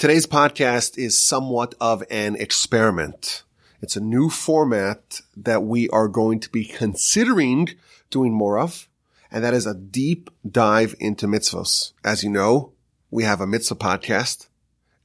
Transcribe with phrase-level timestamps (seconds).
[0.00, 3.42] Today's podcast is somewhat of an experiment.
[3.82, 7.68] It's a new format that we are going to be considering
[8.08, 8.88] doing more of,
[9.30, 11.92] and that is a deep dive into mitzvos.
[12.02, 12.72] As you know,
[13.10, 14.48] we have a mitzvah podcast,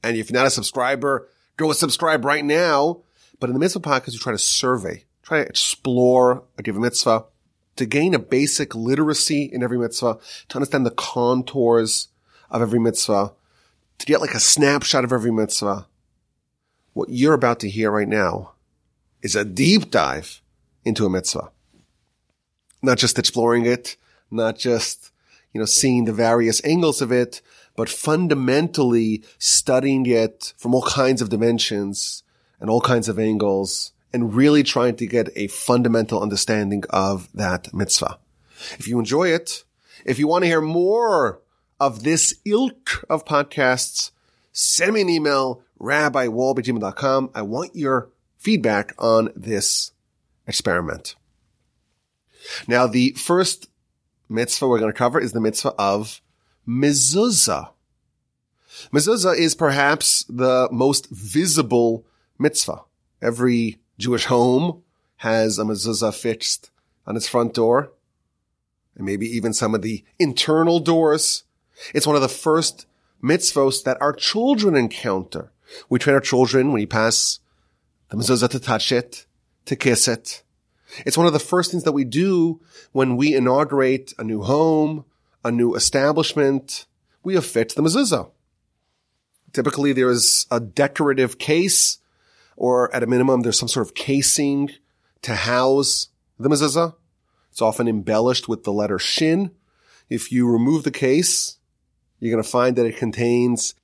[0.02, 1.28] and if you're not a subscriber,
[1.58, 3.02] go subscribe right now.
[3.38, 7.26] But in the mitzvah podcast, we try to survey, try to explore a given mitzvah,
[7.76, 10.16] to gain a basic literacy in every mitzvah,
[10.48, 12.08] to understand the contours
[12.50, 13.34] of every mitzvah,
[13.98, 15.86] to get like a snapshot of every mitzvah.
[16.92, 18.52] What you're about to hear right now
[19.22, 20.40] is a deep dive
[20.84, 21.50] into a mitzvah.
[22.82, 23.96] Not just exploring it,
[24.30, 25.10] not just,
[25.52, 27.40] you know, seeing the various angles of it,
[27.74, 32.22] but fundamentally studying it from all kinds of dimensions
[32.60, 37.72] and all kinds of angles and really trying to get a fundamental understanding of that
[37.74, 38.18] mitzvah.
[38.78, 39.64] If you enjoy it,
[40.04, 41.40] if you want to hear more
[41.80, 44.10] of this ilk of podcasts,
[44.52, 47.30] send me an email, rabbiwolbe.com.
[47.34, 49.92] I want your feedback on this
[50.46, 51.16] experiment.
[52.66, 53.68] Now, the first
[54.28, 56.20] mitzvah we're going to cover is the mitzvah of
[56.66, 57.70] mezuzah.
[58.92, 62.06] Mezuzah is perhaps the most visible
[62.38, 62.82] mitzvah.
[63.22, 64.82] Every Jewish home
[65.16, 66.70] has a mezuzah fixed
[67.06, 67.92] on its front door,
[68.94, 71.44] and maybe even some of the internal doors.
[71.94, 72.86] It's one of the first
[73.22, 75.52] mitzvahs that our children encounter.
[75.88, 77.40] We train our children when you pass
[78.08, 79.26] the mezuzah to touch it,
[79.66, 80.42] to kiss it.
[81.04, 82.60] It's one of the first things that we do
[82.92, 85.04] when we inaugurate a new home,
[85.44, 86.86] a new establishment.
[87.22, 88.30] We affix the mezuzah.
[89.52, 91.98] Typically there is a decorative case
[92.56, 94.70] or at a minimum, there's some sort of casing
[95.22, 96.94] to house the mezuzah.
[97.50, 99.50] It's often embellished with the letter shin.
[100.08, 101.55] If you remove the case,
[102.18, 103.74] you're going to find that it contains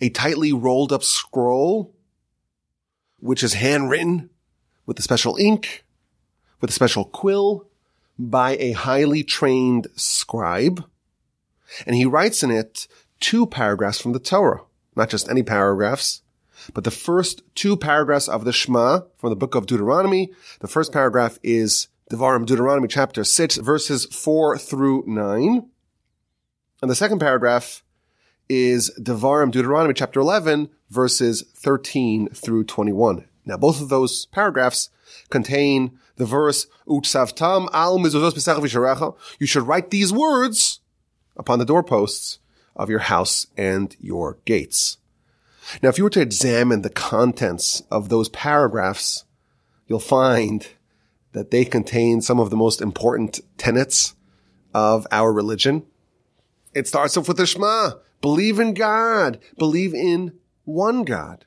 [0.00, 1.94] a tightly rolled up scroll,
[3.20, 4.30] which is handwritten
[4.86, 5.84] with a special ink,
[6.60, 7.68] with a special quill
[8.18, 10.84] by a highly trained scribe.
[11.86, 12.86] And he writes in it
[13.20, 14.62] two paragraphs from the Torah,
[14.96, 16.22] not just any paragraphs,
[16.74, 20.92] but the first two paragraphs of the Shema from the book of Deuteronomy, the first
[20.92, 25.68] paragraph is Devarim Deuteronomy chapter 6 verses 4 through 9.
[26.82, 27.84] And the second paragraph
[28.48, 33.24] is Devarim Deuteronomy chapter 11 verses 13 through 21.
[33.46, 34.90] Now both of those paragraphs
[35.30, 40.80] contain the verse Uchsavtam al mizuzos You should write these words
[41.36, 42.40] upon the doorposts
[42.74, 44.98] of your house and your gates.
[45.82, 49.24] Now, if you were to examine the contents of those paragraphs,
[49.86, 50.66] you'll find
[51.30, 54.14] that they contain some of the most important tenets
[54.74, 55.86] of our religion.
[56.74, 57.92] It starts off with the Shema.
[58.20, 59.38] Believe in God.
[59.58, 61.44] Believe in one God.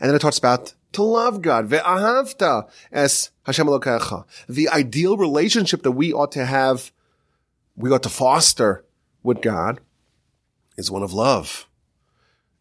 [0.00, 1.68] And then it talks about to love God.
[1.68, 4.24] Ve'ahavta es Hashem Elokecha.
[4.48, 6.92] The ideal relationship that we ought to have,
[7.76, 8.84] we ought to foster
[9.22, 9.80] with God
[10.76, 11.68] is one of love.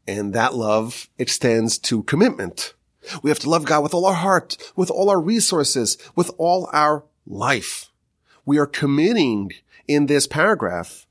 [0.08, 2.74] And that love extends to commitment.
[3.22, 6.70] We have to love God with all our heart, with all our resources, with all
[6.74, 7.92] our life.
[8.46, 9.52] We are committing
[9.88, 11.06] in this paragraph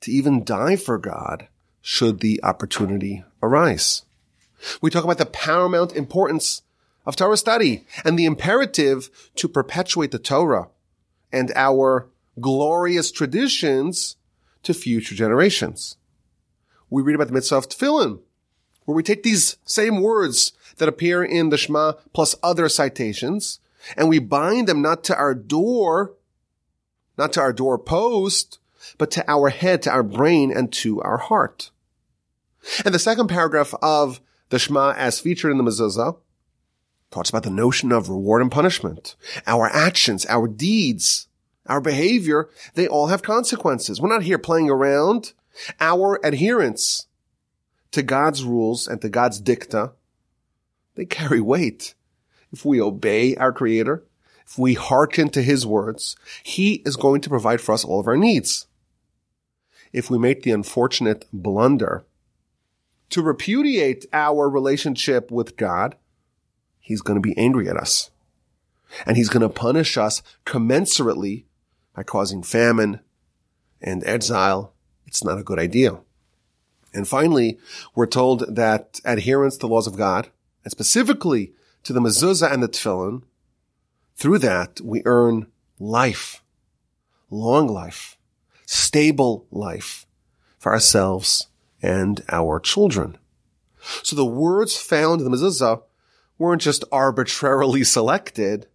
[0.00, 1.48] to even die for God
[1.80, 4.02] should the opportunity arise.
[4.80, 6.62] We talk about the paramount importance
[7.04, 10.68] of Torah study and the imperative to perpetuate the Torah
[11.32, 12.08] and our
[12.40, 14.16] glorious traditions
[14.62, 15.96] to future generations.
[16.90, 18.20] We read about the mitzvah of tefillin,
[18.84, 23.60] where we take these same words that appear in the Shema plus other citations
[23.96, 26.14] and we bind them not to our door,
[27.16, 28.58] not to our door post,
[28.98, 31.70] but to our head, to our brain, and to our heart.
[32.84, 36.16] And the second paragraph of the Shema as featured in the mezuzah
[37.10, 39.16] talks about the notion of reward and punishment.
[39.46, 41.28] Our actions, our deeds,
[41.66, 44.00] our behavior, they all have consequences.
[44.00, 45.32] We're not here playing around.
[45.80, 47.06] Our adherence
[47.92, 49.92] to God's rules and to God's dicta,
[50.96, 51.94] they carry weight.
[52.52, 54.04] If we obey our creator,
[54.46, 58.06] if we hearken to his words, he is going to provide for us all of
[58.06, 58.66] our needs.
[59.92, 62.04] If we make the unfortunate blunder
[63.10, 65.96] to repudiate our relationship with God,
[66.80, 68.10] he's going to be angry at us.
[69.04, 71.44] And he's going to punish us commensurately
[71.94, 73.00] by causing famine
[73.80, 74.72] and exile.
[75.06, 75.98] It's not a good idea.
[76.92, 77.58] And finally,
[77.94, 80.30] we're told that adherence to the laws of God,
[80.64, 81.52] and specifically
[81.82, 83.22] to the mezuzah and the tefillin,
[84.16, 85.46] through that we earn
[85.78, 86.42] life,
[87.30, 88.15] long life,
[88.66, 90.06] stable life
[90.58, 91.46] for ourselves
[91.80, 93.16] and our children.
[94.02, 95.82] So the words found in the mezuzah
[96.38, 98.66] weren't just arbitrarily selected.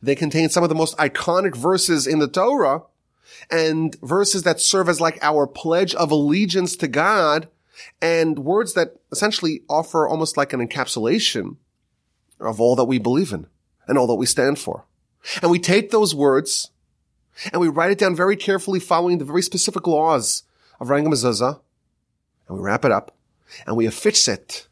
[0.00, 2.82] They contain some of the most iconic verses in the Torah
[3.50, 7.48] and verses that serve as like our pledge of allegiance to God
[8.00, 11.56] and words that essentially offer almost like an encapsulation
[12.38, 13.46] of all that we believe in
[13.86, 14.84] and all that we stand for.
[15.42, 16.70] And we take those words
[17.52, 20.42] and we write it down very carefully following the very specific laws
[20.80, 21.60] of writing mezuzah
[22.48, 23.16] and we wrap it up
[23.66, 24.68] and we affix it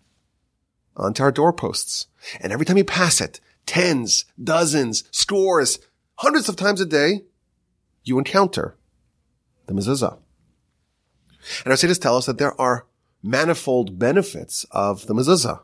[0.96, 2.08] onto our doorposts.
[2.40, 5.78] And every time you pass it, tens, dozens, scores,
[6.16, 7.22] hundreds of times a day,
[8.04, 8.76] you encounter
[9.66, 10.18] the mezuzah.
[11.64, 12.86] And our sages tell us that there are
[13.22, 15.60] manifold benefits of the mezuzah.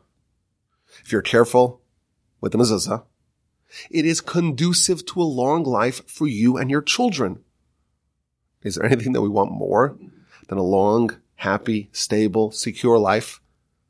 [1.03, 1.81] If you're careful
[2.39, 3.03] with the mezuzah,
[3.89, 7.43] it is conducive to a long life for you and your children.
[8.63, 9.97] Is there anything that we want more
[10.47, 13.39] than a long, happy, stable, secure life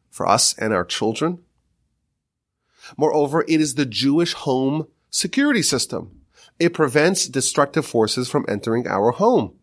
[0.09, 1.39] for us and our children?
[2.97, 6.21] Moreover, it is the Jewish home security system.
[6.59, 9.55] It prevents destructive forces from entering our home.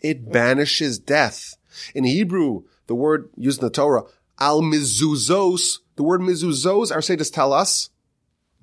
[0.00, 1.56] It banishes death.
[1.94, 4.04] In Hebrew, the word used in the Torah,
[4.38, 7.90] al mizuzos, the word mizuzos, our sages tell us,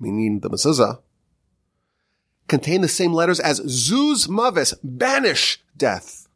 [0.02, 1.00] meaning the mezuzah,
[2.48, 6.28] contain the same letters as zuz mavis, banish death.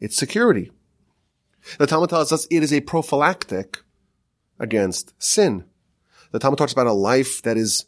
[0.00, 0.70] It's security.
[1.78, 3.82] The Talmud tells us it is a prophylactic
[4.58, 5.64] against sin.
[6.30, 7.86] The Talmud talks about a life that is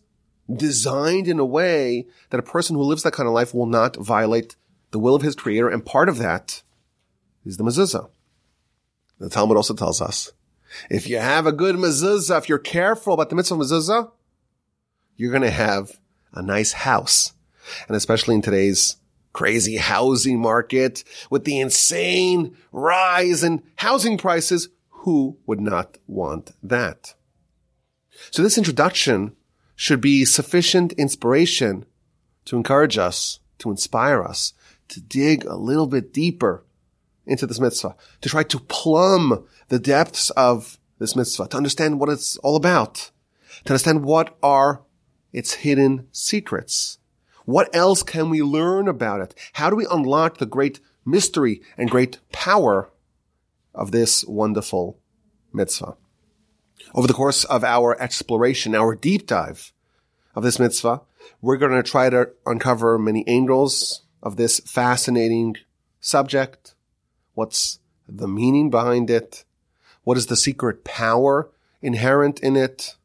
[0.54, 3.96] designed in a way that a person who lives that kind of life will not
[3.96, 4.56] violate
[4.90, 5.68] the will of his creator.
[5.68, 6.62] And part of that
[7.44, 8.10] is the mezuzah.
[9.18, 10.32] The Talmud also tells us,
[10.90, 14.10] if you have a good mezuzah, if you're careful about the mitzvah mezuzah,
[15.16, 15.99] you're going to have
[16.32, 17.32] a nice house.
[17.88, 18.96] And especially in today's
[19.32, 27.14] crazy housing market with the insane rise in housing prices, who would not want that?
[28.31, 29.34] So this introduction
[29.76, 31.84] should be sufficient inspiration
[32.44, 34.52] to encourage us, to inspire us,
[34.88, 36.64] to dig a little bit deeper
[37.26, 42.08] into this mitzvah, to try to plumb the depths of this mitzvah, to understand what
[42.08, 43.10] it's all about,
[43.64, 44.82] to understand what are
[45.34, 46.98] its hidden secrets.
[47.44, 49.34] What else can we learn about it?
[49.54, 52.90] How do we unlock the great mystery and great power
[53.75, 54.98] of this wonderful
[55.52, 55.96] mitzvah?
[56.94, 59.72] Over the course of our exploration, our deep dive
[60.34, 61.02] of this mitzvah,
[61.42, 65.56] we're going to try to uncover many angles of this fascinating
[66.00, 66.75] subject.
[67.34, 69.44] What's the meaning behind it?
[70.04, 71.50] What is the secret power
[71.82, 72.96] inherent in it?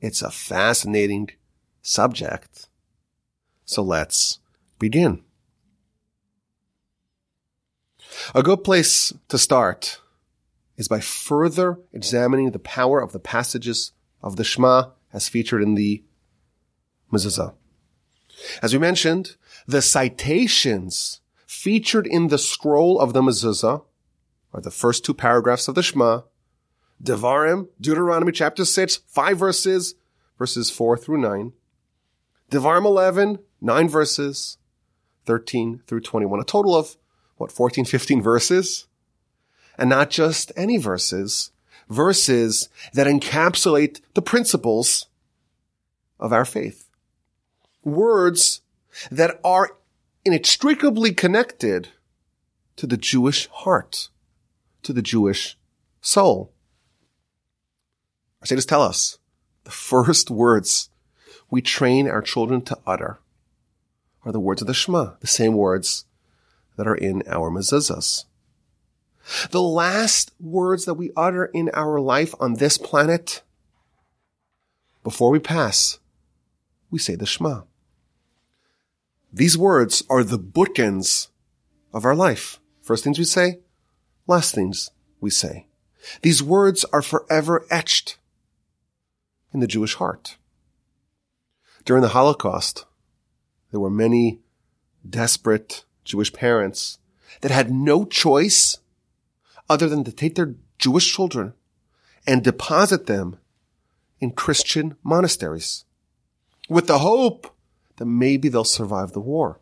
[0.00, 1.30] It's a fascinating
[1.86, 2.68] subject.
[3.64, 4.40] So let's
[4.78, 5.22] begin.
[8.34, 10.00] A good place to start
[10.76, 13.92] is by further examining the power of the passages
[14.22, 16.02] of the Shema as featured in the
[17.12, 17.54] mezuzah.
[18.62, 19.36] As we mentioned,
[19.66, 23.84] the citations featured in the scroll of the mezuzah
[24.52, 26.22] are the first two paragraphs of the Shema,
[27.02, 29.94] Devarim, Deuteronomy chapter 6, five verses,
[30.38, 31.52] verses 4 through 9,
[32.50, 34.58] Devarim 11, nine verses,
[35.26, 36.96] 13 through 21, a total of,
[37.36, 38.86] what, 14, 15 verses?
[39.78, 41.50] And not just any verses,
[41.88, 45.06] verses that encapsulate the principles
[46.18, 46.88] of our faith.
[47.84, 48.62] Words
[49.10, 49.76] that are
[50.24, 51.88] inextricably connected
[52.76, 54.08] to the Jewish heart,
[54.82, 55.58] to the Jewish
[56.00, 56.52] soul.
[58.40, 59.18] Our sages tell us
[59.64, 60.90] the first words
[61.50, 63.18] we train our children to utter
[64.24, 66.04] are the words of the Shema, the same words
[66.76, 68.24] that are in our mezuzahs.
[69.50, 73.42] The last words that we utter in our life on this planet,
[75.04, 75.98] before we pass,
[76.90, 77.62] we say the Shema.
[79.32, 81.28] These words are the bookends
[81.92, 82.60] of our life.
[82.82, 83.60] First things we say,
[84.26, 85.66] last things we say.
[86.22, 88.18] These words are forever etched
[89.52, 90.36] in the Jewish heart.
[91.86, 92.84] During the Holocaust,
[93.70, 94.40] there were many
[95.08, 96.98] desperate Jewish parents
[97.42, 98.78] that had no choice
[99.70, 101.54] other than to take their Jewish children
[102.26, 103.36] and deposit them
[104.20, 105.84] in Christian monasteries
[106.68, 107.54] with the hope
[107.98, 109.60] that maybe they'll survive the war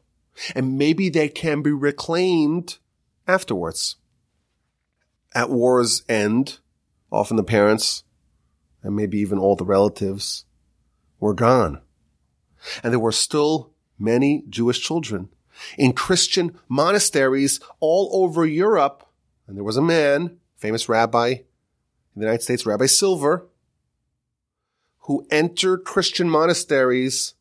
[0.55, 2.79] and maybe they can be reclaimed
[3.29, 3.97] afterwards.
[5.35, 6.61] At war's end,
[7.13, 8.03] often the parents
[8.83, 10.47] and maybe even all the relatives
[11.21, 11.83] were gone.
[12.83, 15.29] And there were still many Jewish children
[15.79, 19.05] in Christian monasteries all over Europe
[19.47, 23.47] and there was a man, famous rabbi in the United States, Rabbi Silver,
[25.01, 27.35] who entered Christian monasteries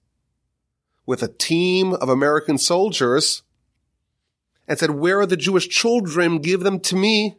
[1.05, 3.43] with a team of American soldiers
[4.67, 6.39] and said, where are the Jewish children?
[6.39, 7.37] Give them to me.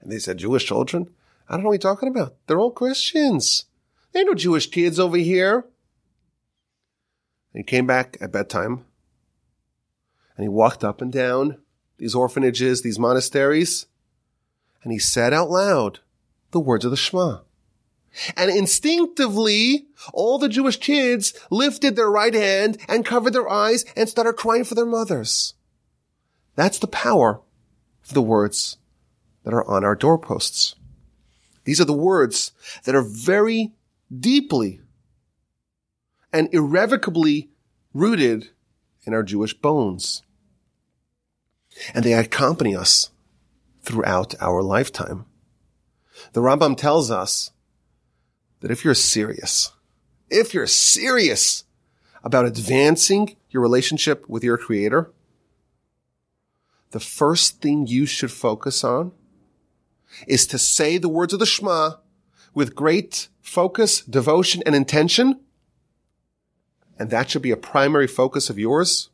[0.00, 1.10] And they said, Jewish children?
[1.48, 2.34] I don't know what you're talking about.
[2.46, 3.66] They're all Christians.
[4.12, 5.64] There ain't no Jewish kids over here.
[7.58, 8.84] And he came back at bedtime
[10.36, 11.58] and he walked up and down
[11.96, 13.86] these orphanages, these monasteries,
[14.84, 15.98] and he said out loud
[16.52, 17.40] the words of the Shema.
[18.36, 24.08] And instinctively, all the Jewish kids lifted their right hand and covered their eyes and
[24.08, 25.54] started crying for their mothers.
[26.54, 27.40] That's the power
[28.04, 28.76] of the words
[29.42, 30.76] that are on our doorposts.
[31.64, 32.52] These are the words
[32.84, 33.72] that are very
[34.16, 34.80] deeply
[36.32, 37.50] and irrevocably
[37.94, 38.50] rooted
[39.04, 40.22] in our Jewish bones.
[41.94, 43.10] And they accompany us
[43.82, 45.26] throughout our lifetime.
[46.32, 47.52] The Rambam tells us
[48.60, 49.72] that if you're serious,
[50.28, 51.64] if you're serious
[52.22, 55.12] about advancing your relationship with your creator,
[56.90, 59.12] the first thing you should focus on
[60.26, 61.92] is to say the words of the Shema
[62.54, 65.40] with great focus, devotion, and intention.
[66.98, 69.10] And that should be a primary focus of yours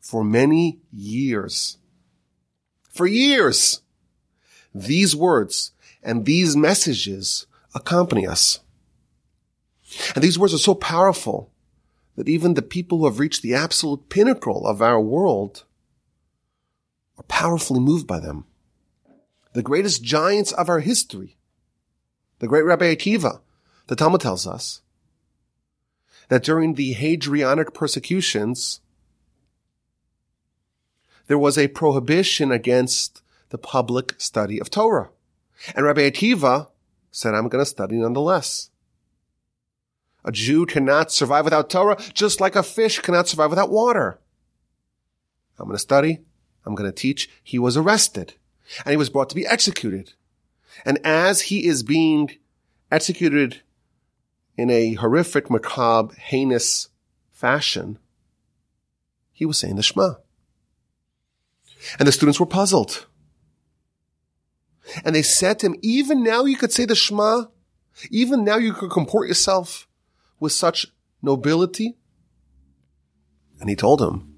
[0.00, 1.78] for many years.
[2.90, 3.80] For years.
[4.74, 5.72] These words
[6.02, 8.60] and these messages accompany us.
[10.14, 11.50] And these words are so powerful
[12.16, 15.64] that even the people who have reached the absolute pinnacle of our world
[17.18, 18.44] are powerfully moved by them.
[19.52, 21.36] The greatest giants of our history,
[22.38, 23.40] the great Rabbi Akiva,
[23.86, 24.80] the Talmud tells us
[26.28, 28.80] that during the Hadrianic persecutions,
[31.26, 35.10] there was a prohibition against the public study of Torah.
[35.74, 36.68] And Rabbi Akiva
[37.10, 38.70] said, I'm going to study nonetheless.
[40.24, 44.18] A Jew cannot survive without Torah, just like a fish cannot survive without water.
[45.58, 46.20] I'm going to study.
[46.64, 47.28] I'm going to teach.
[47.42, 48.34] He was arrested
[48.84, 50.12] and he was brought to be executed.
[50.84, 52.30] And as he is being
[52.90, 53.60] executed
[54.56, 56.88] in a horrific, macabre, heinous
[57.30, 57.98] fashion,
[59.32, 60.14] he was saying the Shema.
[61.98, 63.06] And the students were puzzled.
[65.04, 67.44] And they said to him, even now you could say the Shema?
[68.10, 69.88] Even now you could comport yourself
[70.38, 70.86] with such
[71.22, 71.96] nobility?
[73.60, 74.34] And he told him,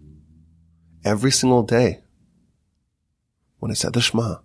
[1.04, 2.02] every single day
[3.58, 4.36] when I said the Shema,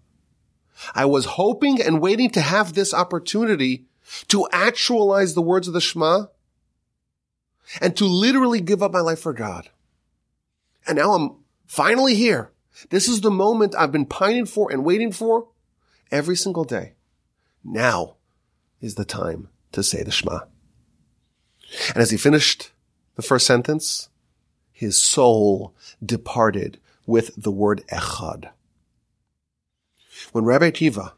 [0.95, 3.88] I was hoping and waiting to have this opportunity
[4.28, 6.25] to actualize the words of the Shema
[7.82, 9.70] and to literally give up my life for God.
[10.88, 11.36] And now I'm
[11.68, 12.51] finally here.
[12.89, 15.48] This is the moment I've been pining for and waiting for
[16.12, 16.94] every single day.
[17.63, 18.16] Now
[18.82, 20.39] is the time to say the Shema.
[21.89, 22.72] And as he finished
[23.16, 24.10] the first sentence,
[24.72, 28.50] his soul departed with the word echad.
[30.32, 31.13] When Rabbi Akiva,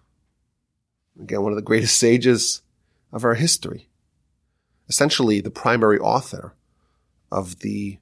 [1.19, 2.61] again, one of the greatest sages
[3.11, 3.89] of our history,
[4.87, 6.53] essentially the primary author
[7.31, 7.97] of the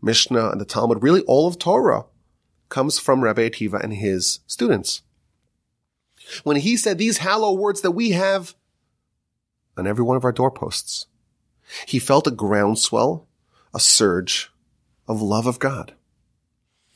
[0.00, 2.06] Mishnah and the Talmud, really all of Torah,
[2.68, 5.02] comes from Rabbi Akiva and his students.
[6.42, 8.54] When he said these hallow words that we have
[9.76, 11.06] on every one of our doorposts,
[11.86, 13.26] he felt a groundswell,
[13.74, 14.50] a surge
[15.06, 15.94] of love of God.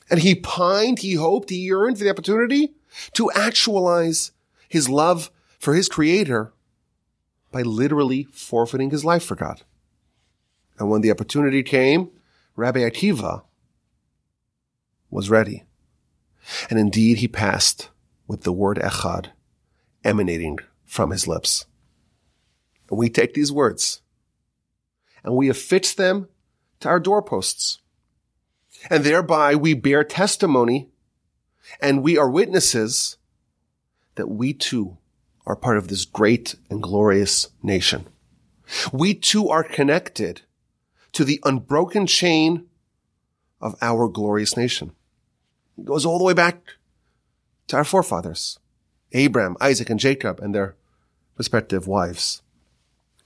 [0.08, 2.74] And he pined, he hoped, he yearned for the opportunity
[3.14, 4.32] to actualize
[4.68, 6.52] his love for his creator
[7.50, 9.62] by literally forfeiting his life for God.
[10.78, 12.10] And when the opportunity came,
[12.54, 13.42] Rabbi Akiva
[15.10, 15.64] was ready.
[16.70, 17.90] And indeed he passed
[18.26, 19.30] with the word echad
[20.04, 21.66] emanating from his lips.
[22.88, 24.00] And we take these words
[25.24, 26.28] and we affix them
[26.80, 27.80] to our doorposts.
[28.90, 30.88] And thereby we bear testimony
[31.80, 33.16] and we are witnesses
[34.14, 34.98] that we too
[35.46, 38.06] are part of this great and glorious nation.
[38.92, 40.42] We too are connected
[41.12, 42.66] to the unbroken chain
[43.60, 44.92] of our glorious nation.
[45.78, 46.74] It goes all the way back
[47.68, 48.58] to our forefathers,
[49.12, 50.74] Abraham, Isaac, and Jacob and their
[51.36, 52.42] respective wives.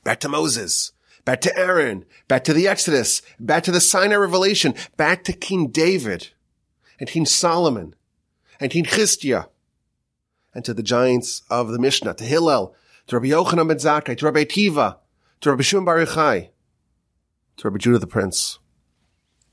[0.05, 0.93] Back to Moses,
[1.25, 5.69] back to Aaron, back to the Exodus, back to the Sinai revelation, back to King
[5.69, 6.29] David
[6.99, 7.95] and King Solomon
[8.59, 9.47] and King Chizkiah
[10.55, 12.75] and to the giants of the Mishnah, to Hillel,
[13.07, 14.97] to Rabbi Yochanan ben Zakkai, to Rabbi Akiva,
[15.41, 16.49] to Rabbi Shimon Bar Yochai,
[17.57, 18.59] to Rabbi Judah the Prince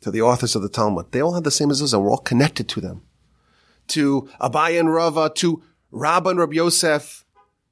[0.01, 1.11] to the authors of the Talmud.
[1.11, 2.01] They all had the same mezuzah.
[2.01, 3.03] We're all connected to them.
[3.89, 7.25] To Abaye and Rava, to Rabbah and Rabbi Yosef,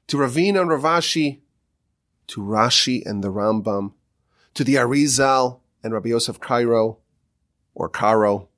[0.08, 1.40] to Ravina and Rav Ashi,
[2.28, 3.92] to Rashi and the Rambam,
[4.54, 6.98] to the Arizal and Rabbi Yosef Cairo,
[7.74, 8.48] or Karo,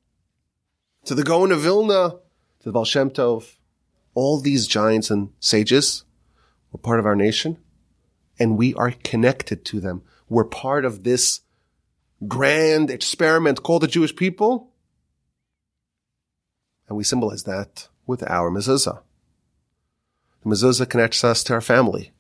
[1.04, 2.10] to the Gaon of Vilna,
[2.60, 3.56] to the Baal Shem Tov,
[4.18, 6.02] all these giants and sages
[6.72, 7.56] were part of our nation,
[8.36, 10.02] and we are connected to them.
[10.28, 11.42] We're part of this
[12.26, 14.72] grand experiment called the Jewish people,
[16.88, 19.02] and we symbolize that with our mezuzah.
[20.42, 22.10] The mezuzah connects us to our family,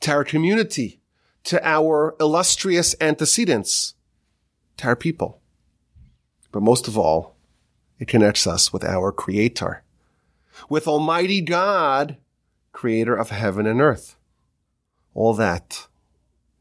[0.00, 0.98] to our community,
[1.44, 3.94] to our illustrious antecedents,
[4.78, 5.40] to our people.
[6.50, 7.36] But most of all,
[8.00, 9.83] it connects us with our creator,
[10.68, 12.16] with Almighty God,
[12.72, 14.16] creator of heaven and earth.
[15.14, 15.86] All that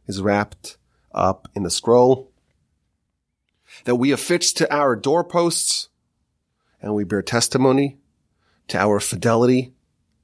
[0.08, 0.78] is wrapped
[1.14, 2.32] up in the scroll
[3.86, 5.90] that we affix to our doorposts
[6.82, 7.98] and we bear testimony
[8.68, 9.74] to our fidelity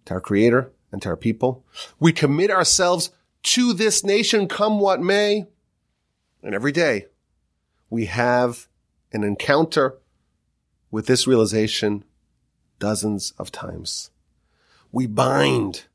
[0.05, 1.63] to our creator and to our people.
[1.99, 3.11] We commit ourselves
[3.43, 5.45] to this nation come what may.
[6.41, 7.05] And every day
[7.89, 8.67] we have
[9.11, 9.97] an encounter
[10.89, 12.03] with this realization
[12.79, 14.09] dozens of times.
[14.91, 15.85] We bind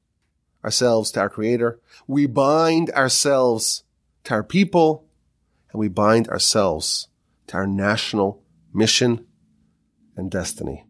[0.65, 1.81] ourselves to our creator.
[2.07, 3.83] We bind ourselves
[4.25, 5.07] to our people
[5.73, 7.09] and we bind ourselves
[7.49, 9.27] to our national mission
[10.17, 10.87] and destiny.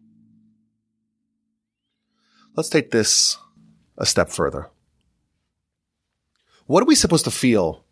[2.55, 3.37] Let's take this
[3.97, 4.69] a step further.
[6.67, 7.83] What are we supposed to feel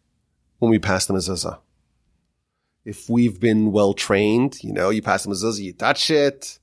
[0.59, 1.59] when we pass the mezuzah?
[2.85, 6.59] If we've been well trained, you know, you pass the mezuzah, you touch it,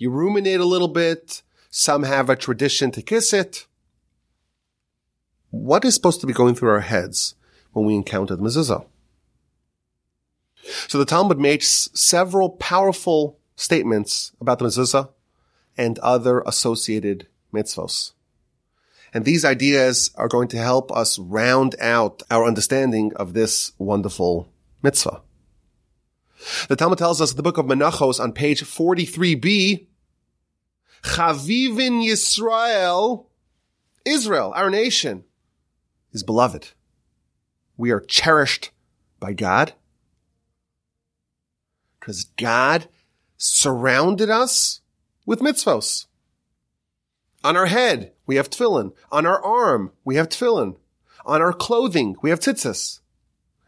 [0.00, 1.42] you ruminate a little bit.
[1.68, 3.66] Some have a tradition to kiss it.
[5.50, 7.34] What is supposed to be going through our heads
[7.72, 8.86] when we encounter the mezuzah?
[10.88, 15.10] So the Talmud makes several powerful statements about the mezuzah
[15.76, 18.12] and other associated mitzvos.
[19.12, 24.48] And these ideas are going to help us round out our understanding of this wonderful
[24.82, 25.20] mitzvah.
[26.68, 29.86] The Talmud tells us in the book of Menachos on page 43b,
[31.02, 33.26] Chavivin Yisrael,
[34.04, 35.24] Israel, our nation,
[36.12, 36.68] is beloved.
[37.76, 38.70] We are cherished
[39.18, 39.72] by God
[41.98, 42.88] because God
[43.36, 44.80] surrounded us
[45.24, 46.06] with mitzvos.
[47.42, 48.92] On our head, we have tefillin.
[49.10, 50.76] On our arm, we have tefillin.
[51.24, 53.00] On our clothing, we have tzitzis.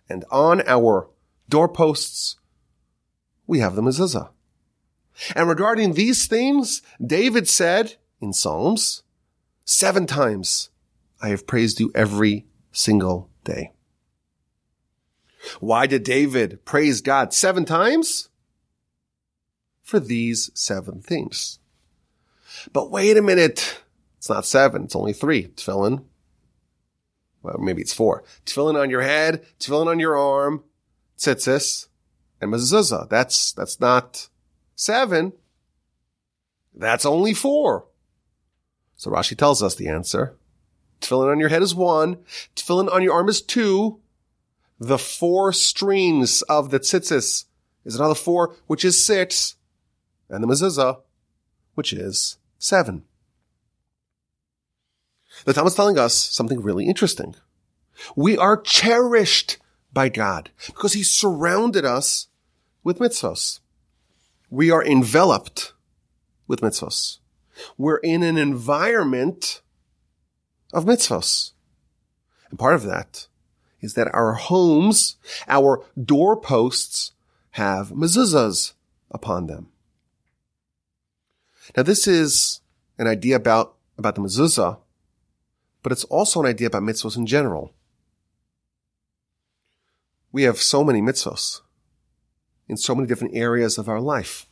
[0.08, 1.08] And on our
[1.48, 2.36] doorposts,
[3.46, 4.30] we have the mezuzah.
[5.34, 9.02] And regarding these things, David said in Psalms,
[9.64, 10.70] seven times,
[11.20, 13.72] I have praised you every single day.
[15.60, 18.28] Why did David praise God seven times?
[19.82, 21.58] For these seven things.
[22.72, 23.82] But wait a minute.
[24.18, 24.84] It's not seven.
[24.84, 25.48] It's only three.
[25.48, 26.04] Tefillin.
[27.42, 28.22] Well, maybe it's four.
[28.46, 30.62] Tefillin on your head, tefillin on your arm,
[31.18, 31.88] tzitzis,
[32.40, 33.08] and mezuzah.
[33.08, 34.28] That's, that's not
[34.82, 35.32] seven.
[36.74, 37.86] That's only four.
[38.96, 40.36] So Rashi tells us the answer.
[41.00, 42.18] Tefillin on your head is one.
[42.54, 44.00] Tefillin on your arm is two.
[44.78, 47.44] The four strings of the tzitzis
[47.84, 49.56] is another four, which is six.
[50.28, 51.00] And the mezuzah,
[51.74, 53.04] which is seven.
[55.44, 57.34] The Talmud is telling us something really interesting.
[58.16, 59.58] We are cherished
[59.92, 62.28] by God because he surrounded us
[62.84, 63.60] with mitzvos.
[64.52, 65.72] We are enveloped
[66.46, 67.20] with mitzvos.
[67.78, 69.62] We're in an environment
[70.74, 71.52] of mitzvos.
[72.50, 73.28] And part of that
[73.80, 75.16] is that our homes,
[75.48, 77.12] our doorposts
[77.52, 78.74] have mezuzahs
[79.10, 79.68] upon them.
[81.74, 82.60] Now this is
[82.98, 84.76] an idea about, about the mezuzah,
[85.82, 87.72] but it's also an idea about mitzvahs in general.
[90.30, 91.62] We have so many mitzvahs
[92.72, 94.46] in so many different areas of our life.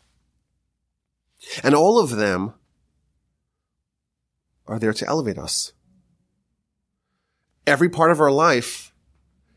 [1.65, 2.53] And all of them
[4.67, 5.73] are there to elevate us.
[7.67, 8.93] Every part of our life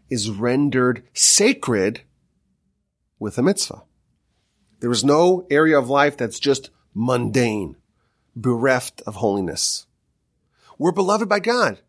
[0.09, 2.03] is rendered sacred
[3.19, 3.83] with a mitzvah.
[4.79, 7.75] There is no area of life that's just mundane,
[8.35, 9.87] bereft of holiness.
[10.77, 11.79] We're beloved by God.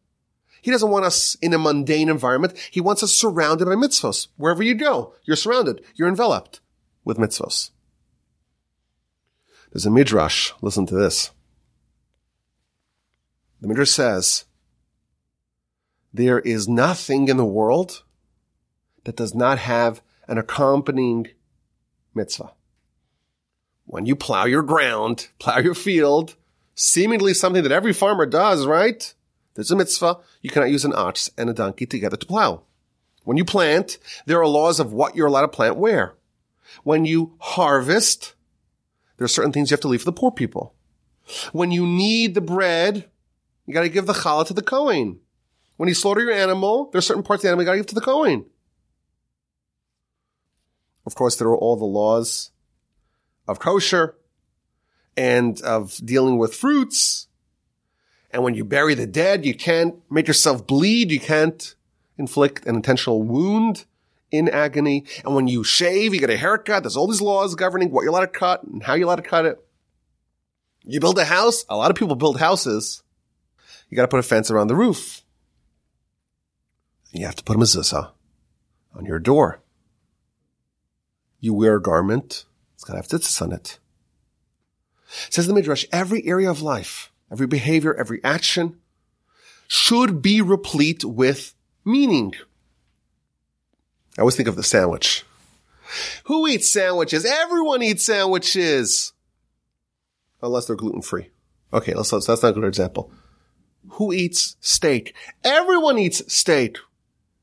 [0.61, 2.59] He doesn't want us in a mundane environment.
[2.73, 4.27] He wants us surrounded by mitzvos.
[4.37, 5.85] Wherever you go, you're surrounded.
[5.95, 6.61] You're enveloped
[7.05, 7.71] with mitzvos.
[9.73, 10.53] There's a midrash.
[10.61, 11.31] Listen to this.
[13.61, 14.45] The midrash says,
[16.13, 18.03] there is nothing in the world
[19.05, 21.29] that does not have an accompanying
[22.15, 22.53] mitzvah
[23.87, 26.37] when you plow your ground, plow your field,
[26.75, 29.15] seemingly something that every farmer does, right?
[29.55, 30.19] There's a mitzvah.
[30.43, 32.63] You cannot use an ox and a donkey together to plow.
[33.25, 36.15] When you plant, there are laws of what you're allowed to plant where.
[36.83, 38.35] When you harvest,
[39.17, 40.75] there are certain things you have to leave for the poor people.
[41.53, 43.09] When you knead the bread,
[43.67, 45.21] you got to give the challah to the Kohen.
[45.77, 47.79] When you slaughter your animal, there are certain parts of the animal you got to
[47.79, 48.47] give to the Kohen.
[51.07, 52.51] Of course, there are all the laws
[53.47, 54.17] of kosher
[55.17, 57.29] and of dealing with fruits.
[58.31, 61.11] And when you bury the dead, you can't make yourself bleed.
[61.11, 61.75] You can't
[62.19, 63.85] inflict an intentional wound
[64.37, 65.05] in agony.
[65.25, 66.83] And when you shave, you get a haircut.
[66.83, 69.23] There's all these laws governing what you're allowed to cut and how you're allowed to
[69.23, 69.59] cut it.
[70.85, 71.65] You build a house.
[71.69, 73.03] A lot of people build houses.
[73.89, 75.23] You got to put a fence around the roof.
[77.13, 78.11] You have to put a mezuzah
[78.95, 79.61] on your door.
[81.41, 82.45] You wear a garment.
[82.75, 83.79] It's got to have tzitzis on it.
[85.31, 88.81] Says the Midrash, every area of life, every behavior, every action
[89.69, 92.35] should be replete with meaning.
[94.17, 95.25] I always think of the sandwich.
[96.25, 97.25] Who eats sandwiches?
[97.25, 99.13] Everyone eats sandwiches.
[100.43, 101.31] Unless they're gluten free.
[101.73, 103.11] Okay, let's, let's, that's not a good example.
[103.91, 105.15] Who eats steak?
[105.43, 106.79] Everyone eats steak.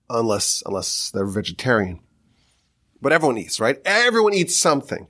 [0.09, 1.99] Unless, unless they're vegetarian.
[3.01, 3.79] But everyone eats, right?
[3.85, 5.09] Everyone eats something.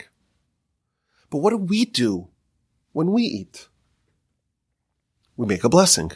[1.30, 2.28] But what do we do
[2.92, 3.68] when we eat?
[5.36, 6.12] We make a blessing.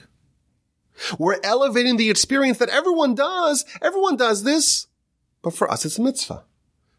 [1.18, 3.66] We're elevating the experience that everyone does.
[3.82, 4.88] Everyone does this.
[5.46, 6.44] But for us, it's a mitzvah.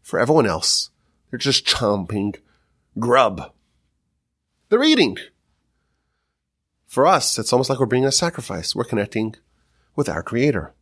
[0.01, 0.89] For everyone else,
[1.29, 2.37] they're just chomping
[2.97, 3.51] grub.
[4.69, 5.17] They're eating.
[6.85, 8.73] For us, it's almost like we're bringing a sacrifice.
[8.73, 9.35] We're connecting
[9.97, 10.73] with our creator.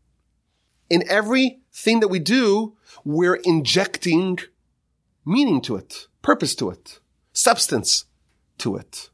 [0.91, 4.37] In everything that we do, we're injecting
[5.25, 6.99] meaning to it, purpose to it,
[7.33, 8.05] substance
[8.59, 9.09] to it.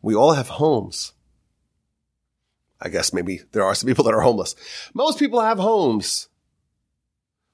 [0.00, 1.12] We all have homes.
[2.80, 4.54] I guess maybe there are some people that are homeless.
[4.94, 6.30] Most people have homes.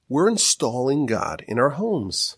[0.09, 2.37] We're installing God in our homes.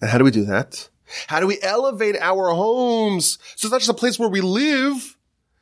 [0.00, 0.88] And how do we do that?
[1.26, 3.38] How do we elevate our homes?
[3.56, 5.18] So it's not just a place where we live.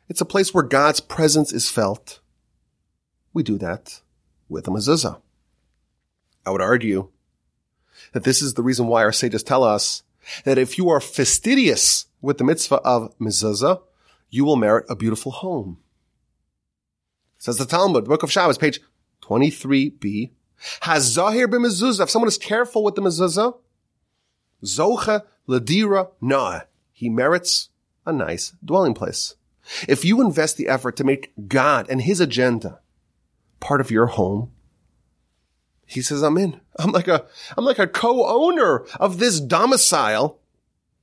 [0.08, 2.20] It's a place where God's presence is felt.
[3.34, 4.00] We do that
[4.48, 5.20] with a mezuzah.
[6.46, 7.10] I would argue
[8.12, 10.02] that this is the reason why our sages tell us
[10.44, 13.82] that if you are fastidious with the mitzvah of mezuzah,
[14.30, 15.78] you will merit a beautiful home.
[17.38, 18.80] Says the Talmud, Book of Shabbos, page
[19.22, 20.30] 23b.
[20.83, 22.03] Hazahir b'mezuzah.
[22.03, 23.57] If someone is careful with the mezuzah,
[24.64, 26.61] zocha ladira na.
[26.92, 27.71] He merits
[28.05, 29.35] a nice dwelling place.
[29.87, 32.81] If you invest the effort to make God and His agenda
[33.61, 34.51] part of your home,
[35.88, 36.61] he says, I'm in.
[36.79, 37.25] I'm like a,
[37.57, 40.38] I'm like a co-owner of this domicile.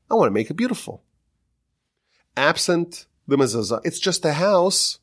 [0.09, 1.03] I want to make it beautiful.
[2.37, 4.99] Absent the mezuzah, it's just a house.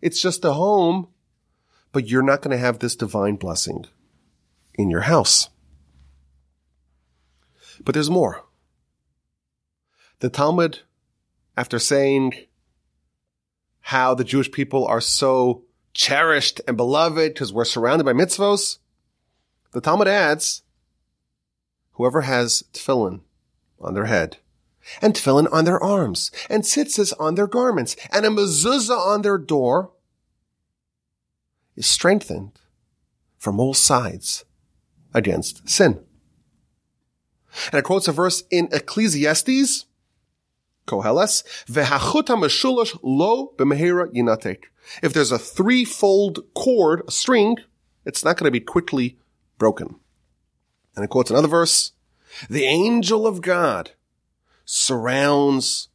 [0.00, 1.08] It's just a home,
[1.92, 3.86] but you're not going to have this divine blessing
[4.74, 5.48] in your house.
[7.84, 8.44] But there's more.
[10.20, 10.80] The Talmud,
[11.56, 12.34] after saying
[13.80, 18.78] how the Jewish people are so cherished and beloved because we're surrounded by mitzvos,
[19.72, 20.62] the Talmud adds,
[21.92, 23.20] whoever has tefillin
[23.80, 24.38] on their head
[25.02, 29.38] and tefillin on their arms and tzitzis on their garments and a mezuzah on their
[29.38, 29.92] door
[31.76, 32.52] is strengthened
[33.38, 34.44] from all sides
[35.14, 36.00] against sin.
[37.72, 39.86] And it quotes a verse in Ecclesiastes,
[40.86, 44.64] Koheles, Ve'hachuta meshulash lo b'mehera yinatek.
[45.02, 47.56] If there's a threefold cord, a string,
[48.04, 49.18] it's not going to be quickly
[49.58, 49.96] broken.
[50.94, 51.92] And it quotes another verse,
[52.48, 53.92] the angel of God
[54.64, 55.88] surrounds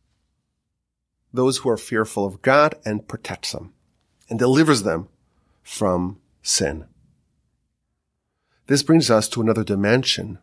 [1.34, 3.74] those who are fearful of God and protects them
[4.30, 5.08] and delivers them
[5.72, 6.84] from sin.
[8.68, 10.38] This brings us to another dimension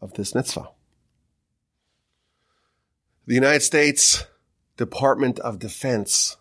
[0.00, 0.68] of this mitzvah.
[3.26, 4.24] The United States
[4.76, 6.36] Department of Defense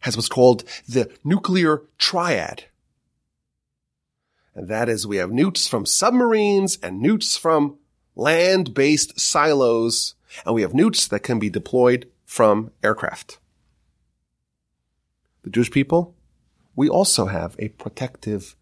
[0.00, 2.64] has what's called the nuclear triad.
[4.54, 7.78] And that is we have nukes from submarines and nukes from
[8.14, 13.38] land-based silos, and we have nukes that can be deployed from aircraft
[15.42, 16.14] the Jewish people,
[16.76, 18.56] we also have a protective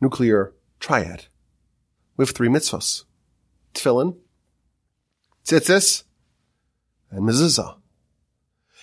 [0.00, 1.26] nuclear triad.
[2.16, 3.04] We have three mitzvahs.
[3.74, 4.16] Tefillin,
[5.44, 6.04] tzitzis,
[7.10, 7.76] and mezuzah.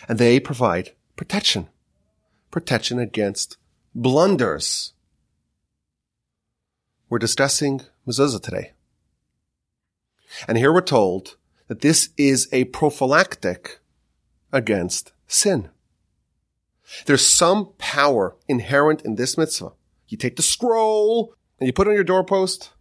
[0.08, 1.69] And they provide protection.
[2.52, 3.58] Protection against
[3.93, 4.93] blunders.
[7.10, 8.73] We're discussing mezuzah today.
[10.47, 13.80] And here we're told that this is a prophylactic
[14.52, 15.69] against sin.
[17.06, 19.73] There's some power inherent in this mitzvah.
[20.08, 22.71] You take the scroll and you put it on your doorpost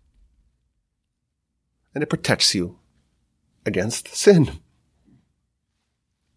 [1.95, 2.79] and it protects you
[3.64, 4.61] against sin.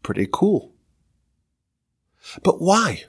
[0.03, 0.73] Pretty cool.
[2.43, 3.03] But why?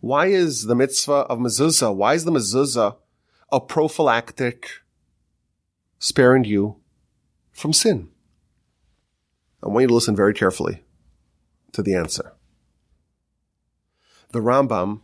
[0.00, 2.96] Why is the mitzvah of mezuzah, why is the mezuzah
[3.50, 4.68] a prophylactic
[5.98, 6.76] sparing you
[7.52, 8.10] from sin?
[9.62, 10.84] I want you to listen very carefully
[11.72, 12.33] to the answer.
[14.34, 15.00] The Rambam,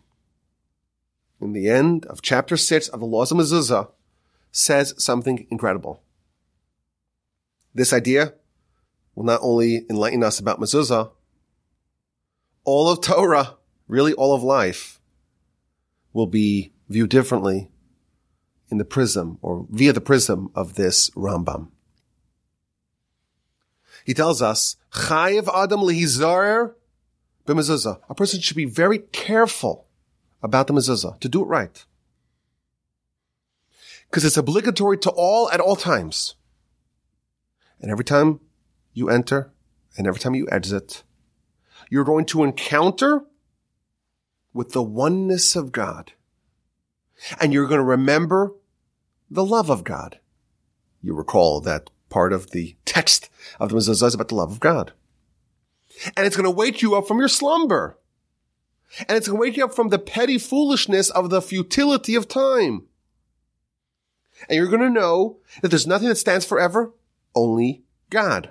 [1.40, 3.92] in the end of chapter 6 of the Laws of Mezuzah,
[4.50, 6.02] says something incredible.
[7.72, 8.34] This idea
[9.14, 11.12] will not only enlighten us about mezuzah,
[12.64, 15.00] all of Torah, really all of life,
[16.12, 17.70] will be viewed differently
[18.68, 21.68] in the prism or via the prism of this Rambam.
[24.04, 26.74] He tells us, Chayiv Adam lihizar
[27.54, 28.00] b'mezuzah.
[28.08, 29.86] A person should be very careful
[30.42, 31.84] about the mezuzah to do it right.
[34.08, 36.34] Because it's obligatory to all at all times.
[37.80, 38.40] And every time
[38.92, 39.52] you enter
[39.96, 41.02] and every time you exit,
[41.88, 43.24] you're going to encounter
[44.52, 46.12] with the oneness of God.
[47.40, 48.54] And you're going to remember
[49.30, 50.18] the love of God.
[51.02, 54.60] You recall that part of the text of the mezuzah is about the love of
[54.60, 54.92] God.
[56.16, 57.98] And it's going to wake you up from your slumber.
[59.08, 62.28] And it's going to wake you up from the petty foolishness of the futility of
[62.28, 62.86] time.
[64.48, 66.92] And you're going to know that there's nothing that stands forever,
[67.34, 68.50] only God.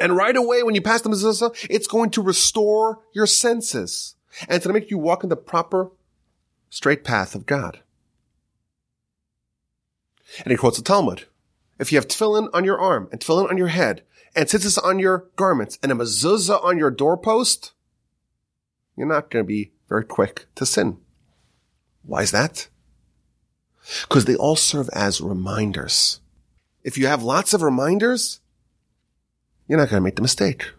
[0.00, 4.14] And right away, when you pass the mezuzah, it's going to restore your senses.
[4.42, 5.90] And it's going to make you walk in the proper,
[6.70, 7.80] straight path of God.
[10.44, 11.24] And he quotes the Talmud.
[11.78, 14.02] If you have tefillin on your arm and tefillin on your head
[14.34, 17.72] and tzitzis on your garments and a mezuzah on your doorpost,
[18.96, 20.98] you're not going to be very quick to sin.
[22.02, 22.68] Why is that?
[24.02, 26.20] Because they all serve as reminders.
[26.82, 28.40] If you have lots of reminders,
[29.66, 30.72] you're not going to make the mistake.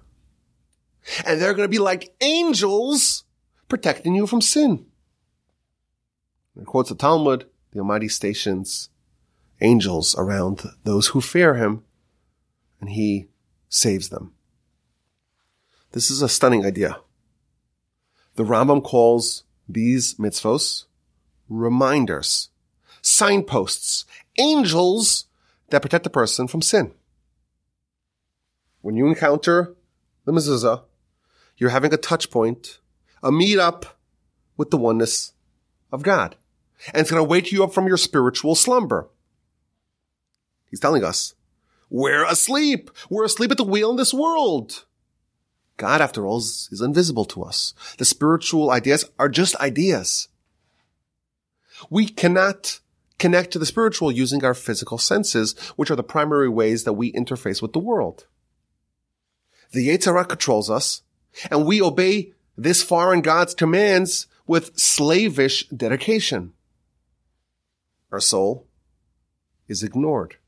[1.25, 3.23] And they're going to be like angels
[3.67, 4.85] protecting you from sin.
[6.59, 8.89] It quotes the Talmud, the Almighty stations
[9.62, 11.83] angels around those who fear him,
[12.79, 13.27] and he
[13.69, 14.34] saves them.
[15.91, 16.99] This is a stunning idea.
[18.36, 20.86] The Rambam calls these mitzvos
[21.49, 22.49] reminders,
[23.01, 24.05] signposts,
[24.38, 25.25] angels
[25.69, 26.91] that protect the person from sin.
[28.82, 29.75] When you encounter
[30.25, 30.84] the mezuzah,
[31.58, 32.79] you're having a touch point,
[33.21, 33.86] a meetup
[34.55, 35.34] with the oneness
[35.91, 36.36] of God.
[36.93, 39.10] And it's going to wake you up from your spiritual slumber.
[40.69, 41.34] He's telling us,
[41.89, 42.91] we're asleep.
[43.10, 44.86] We're asleep at the wheel in this world.
[45.78, 47.73] God, after all, is, is invisible to us.
[47.97, 50.28] The spiritual ideas are just ideas.
[51.89, 52.80] We cannot
[53.17, 57.12] connect to the spiritual using our physical senses, which are the primary ways that we
[57.13, 58.28] interface with the world.
[59.71, 61.04] The Yetzer Hara controls us,
[61.49, 66.54] and we obey this foreign God's commands with slavish dedication.
[68.12, 68.65] Our soul
[69.67, 70.38] is ignored.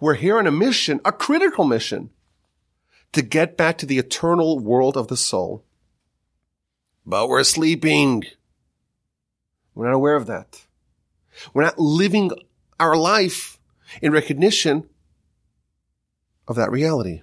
[0.00, 2.10] We're here on a mission, a critical mission,
[3.12, 5.64] to get back to the eternal world of the soul.
[7.06, 8.24] But we're sleeping.
[9.74, 10.66] We're not aware of that.
[11.54, 12.32] We're not living
[12.78, 13.58] our life
[14.02, 14.88] in recognition
[16.46, 17.22] of that reality.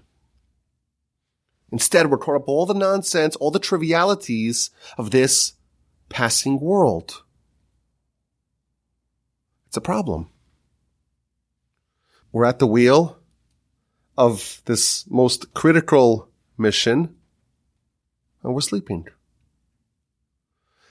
[1.72, 5.54] Instead, we're caught up all the nonsense, all the trivialities of this
[6.10, 7.24] passing world.
[9.68, 10.30] It's a problem.
[12.36, 13.18] We're at the wheel
[14.18, 17.16] of this most critical mission
[18.44, 19.08] and we're sleeping.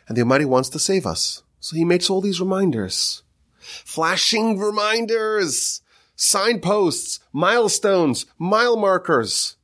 [0.09, 1.43] And the Almighty wants to save us.
[1.61, 3.25] So he makes all these reminders.
[3.59, 5.83] Flashing reminders,
[6.17, 9.57] signposts, milestones, mile markers.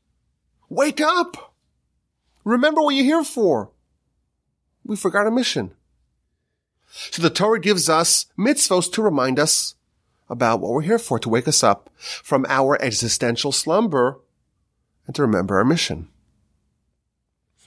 [0.69, 1.55] Wake up!
[2.45, 3.71] Remember what you're here for.
[4.85, 5.73] We forgot a mission.
[6.91, 9.77] So the Torah gives us mitzvos to remind us
[10.31, 14.21] about what we're here for, to wake us up from our existential slumber
[15.07, 16.09] and to remember our mission.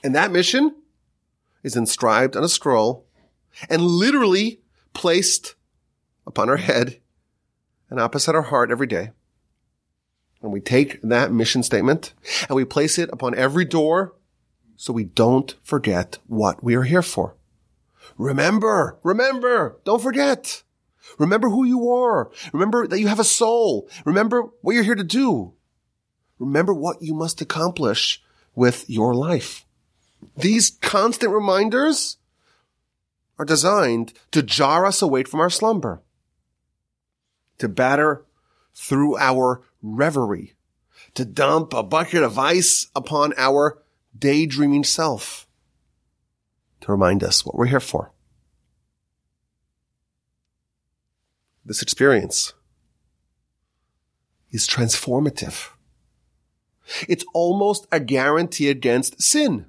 [0.02, 0.74] And that mission
[1.62, 3.06] is inscribed on a scroll
[3.68, 4.60] and literally
[4.94, 5.54] placed
[6.26, 7.00] upon our head
[7.90, 9.10] and opposite our heart every day.
[10.42, 12.12] And we take that mission statement
[12.48, 14.14] and we place it upon every door
[14.76, 17.36] so we don't forget what we are here for.
[18.18, 20.63] Remember, remember, don't forget.
[21.18, 22.30] Remember who you are.
[22.52, 23.88] Remember that you have a soul.
[24.04, 25.54] Remember what you're here to do.
[26.38, 28.22] Remember what you must accomplish
[28.54, 29.64] with your life.
[30.36, 32.16] These constant reminders
[33.38, 36.02] are designed to jar us awake from our slumber,
[37.58, 38.24] to batter
[38.74, 40.54] through our reverie,
[41.14, 43.82] to dump a bucket of ice upon our
[44.16, 45.46] daydreaming self,
[46.80, 48.13] to remind us what we're here for.
[51.64, 52.52] This experience
[54.50, 55.70] is transformative.
[57.08, 59.66] It's almost a guarantee against sin.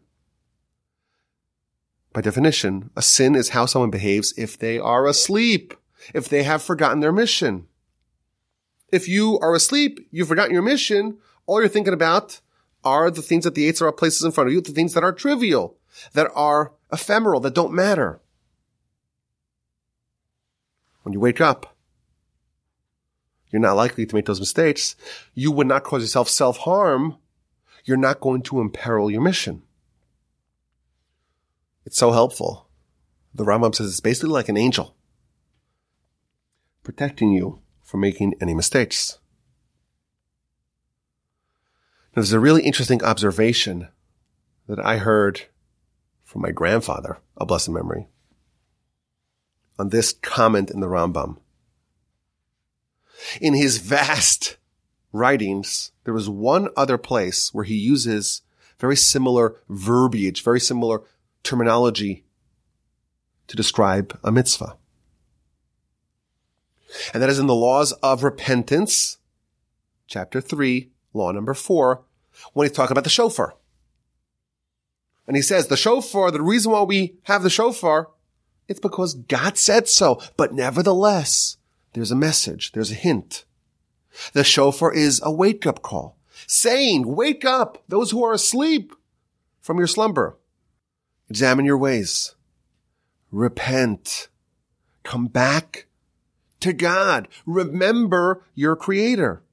[2.12, 5.74] By definition, a sin is how someone behaves if they are asleep,
[6.14, 7.68] if they have forgotten their mission.
[8.92, 12.42] If you are asleep, you've forgotten your mission, all you're thinking about
[12.84, 15.04] are the things that the Yetzer Hara places in front of you, the things that
[15.04, 15.78] are trivial,
[16.14, 18.22] that are ephemeral, that don't matter.
[21.04, 21.75] When you wake up,
[23.52, 24.96] you're not likely to make those mistakes.
[25.34, 27.18] You would not cause yourself self-harm.
[27.84, 29.62] You're not going to imperil your mission.
[31.86, 32.68] It's so helpful.
[33.34, 34.96] The Rambam says it's basically like an angel
[36.84, 39.18] protecting you from making any mistakes.
[42.16, 43.90] Now, there's a really interesting observation
[44.68, 45.42] that I heard
[46.24, 48.08] from my grandfather, a blessed memory,
[49.78, 51.38] on this comment in the Rambam.
[53.42, 54.58] In his vast
[55.12, 58.42] writings, there was one other place where he uses
[58.80, 61.02] very similar verbiage, very similar
[61.44, 62.26] terminology
[63.48, 64.76] to describe a mitzvah.
[67.14, 69.18] And that is in the laws of repentance,
[70.08, 72.04] chapter three, law number four,
[72.54, 73.56] when he's talking about the shofar.
[75.28, 78.12] And he says the shofar, the reason why we have the shofar,
[78.68, 80.22] it's because God said so.
[80.38, 81.58] But nevertheless,
[81.96, 82.74] there's a message.
[82.74, 83.46] There's a hint.
[84.34, 88.94] The shofar is a wake up call saying, wake up those who are asleep
[89.62, 90.38] from your slumber.
[91.30, 92.36] Examine your ways.
[93.32, 94.28] Repent.
[95.04, 95.88] Come back
[96.60, 97.28] to God.
[97.46, 99.44] Remember your creator.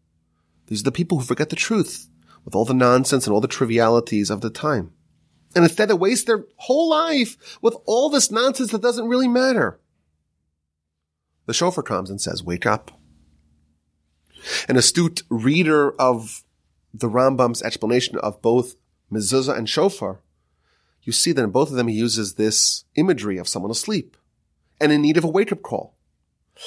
[0.66, 2.08] These are the people who forget the truth
[2.44, 4.92] with all the nonsense and all the trivialities of the time.
[5.54, 9.78] And instead they waste their whole life with all this nonsense that doesn't really matter.
[11.46, 12.90] The shofar comes and says, wake up.
[14.68, 16.44] An astute reader of
[16.94, 18.76] the Rambam's explanation of both
[19.10, 20.20] mezuzah and shofar,
[21.02, 24.16] you see that in both of them he uses this imagery of someone asleep
[24.80, 25.96] and in need of a wake-up call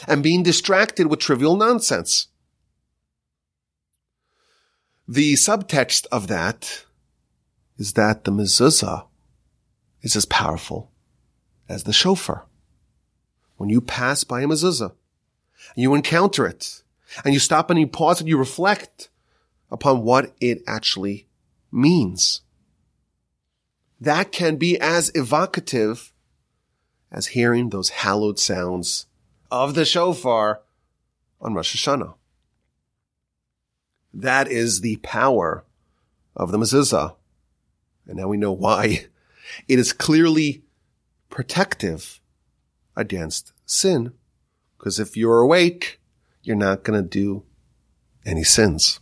[0.08, 2.28] and being distracted with trivial nonsense.
[5.08, 6.86] The subtext of that
[7.78, 9.06] is that the mezuzah
[10.02, 10.92] is as powerful
[11.70, 12.46] as the shofar.
[13.58, 14.92] When you pass by a mezuzah,
[15.76, 16.84] and you encounter it,
[17.24, 19.10] and you stop and you pause and you reflect
[19.72, 21.28] upon what it actually
[21.72, 22.42] means.
[24.00, 26.12] That can be as evocative
[27.12, 29.08] as hearing those hallowed sounds
[29.50, 30.62] of the shofar
[31.40, 32.16] on Rosh Hashanah.
[34.14, 35.64] That is the power
[36.36, 37.16] of the mezuzah.
[38.08, 39.06] And now we know why.
[39.68, 40.64] It is clearly
[41.30, 42.20] protective
[42.96, 44.14] against sin.
[44.78, 46.00] Because if you're awake,
[46.44, 47.44] you're not going to do
[48.26, 49.00] any sins.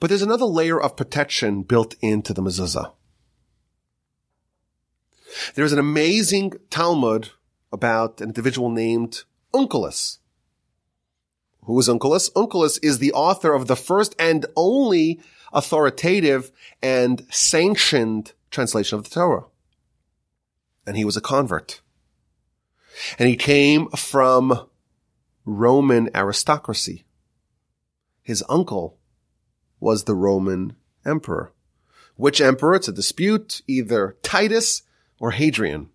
[0.00, 2.92] But there's another layer of protection built into the mezuzah.
[5.54, 7.30] There's an amazing Talmud
[7.72, 10.18] about an individual named Onkelos.
[11.64, 12.30] Who is Onkelos?
[12.34, 15.20] Onkelos is the author of the first and only
[15.52, 19.44] authoritative and sanctioned translation of the Torah.
[20.86, 21.80] And he was a convert.
[23.18, 24.66] And he came from
[25.44, 27.04] Roman aristocracy.
[28.22, 28.98] His uncle
[29.80, 31.52] was the Roman emperor.
[32.16, 32.74] Which emperor?
[32.74, 34.82] It's a dispute, either Titus
[35.18, 35.90] or Hadrian.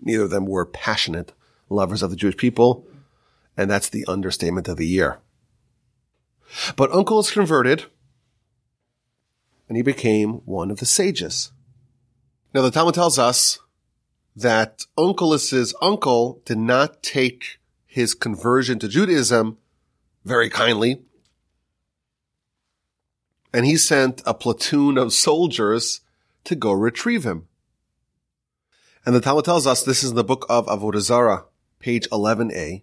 [0.00, 1.32] Neither of them were passionate
[1.68, 2.86] lovers of the Jewish people,
[3.56, 5.18] and that's the understatement of the year.
[6.76, 7.86] But Onkelos converted,
[9.68, 11.52] and he became one of the sages.
[12.54, 13.58] Now the Talmud tells us
[14.36, 19.58] that Onkelos' uncle did not take his conversion to Judaism
[20.24, 21.02] very kindly.
[23.52, 26.00] And he sent a platoon of soldiers
[26.44, 27.46] to go retrieve him.
[29.06, 31.44] And the Talmud tells us, this is in the book of Avodah Zarah,
[31.78, 32.82] page 11a,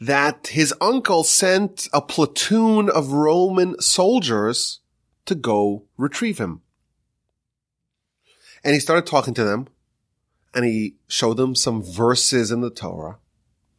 [0.00, 4.80] that his uncle sent a platoon of Roman soldiers
[5.26, 6.60] to go retrieve him.
[8.62, 9.66] And he started talking to them
[10.54, 13.18] and he showed them some verses in the Torah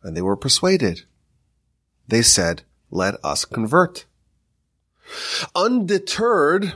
[0.03, 1.03] and they were persuaded.
[2.07, 4.05] They said, let us convert.
[5.55, 6.73] Undeterred,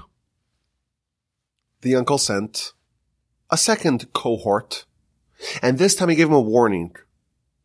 [1.81, 2.73] the uncle sent
[3.49, 4.85] a second cohort
[5.61, 6.95] and this time he gave him a warning.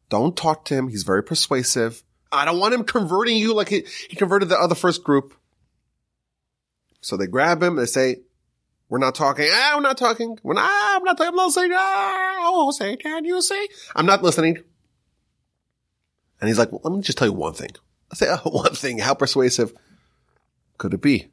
[0.08, 0.88] Don't talk to him.
[0.88, 2.02] He's very persuasive.
[2.32, 5.34] I don't want him converting you like he, he converted the other first group.
[7.00, 7.76] So they grab him.
[7.76, 8.16] They say,
[8.90, 9.46] we're not talking.
[9.48, 10.36] Ah, we're not talking.
[10.42, 11.28] We're not, ah, I'm not talking.
[11.28, 11.70] I'm not listening.
[11.72, 13.68] Ah, oh, say, can you see?
[13.94, 14.58] I'm not listening.
[16.40, 17.70] And he's like, well, let me just tell you one thing.
[18.10, 18.98] I say, oh, one thing.
[18.98, 19.72] How persuasive
[20.76, 21.28] could it be?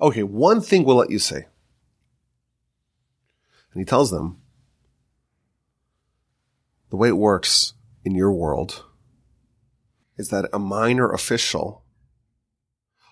[0.00, 1.46] Okay, one thing we'll let you say.
[3.72, 4.40] And he tells them,
[6.90, 7.74] the way it works
[8.04, 8.84] in your world
[10.16, 11.82] is that a minor official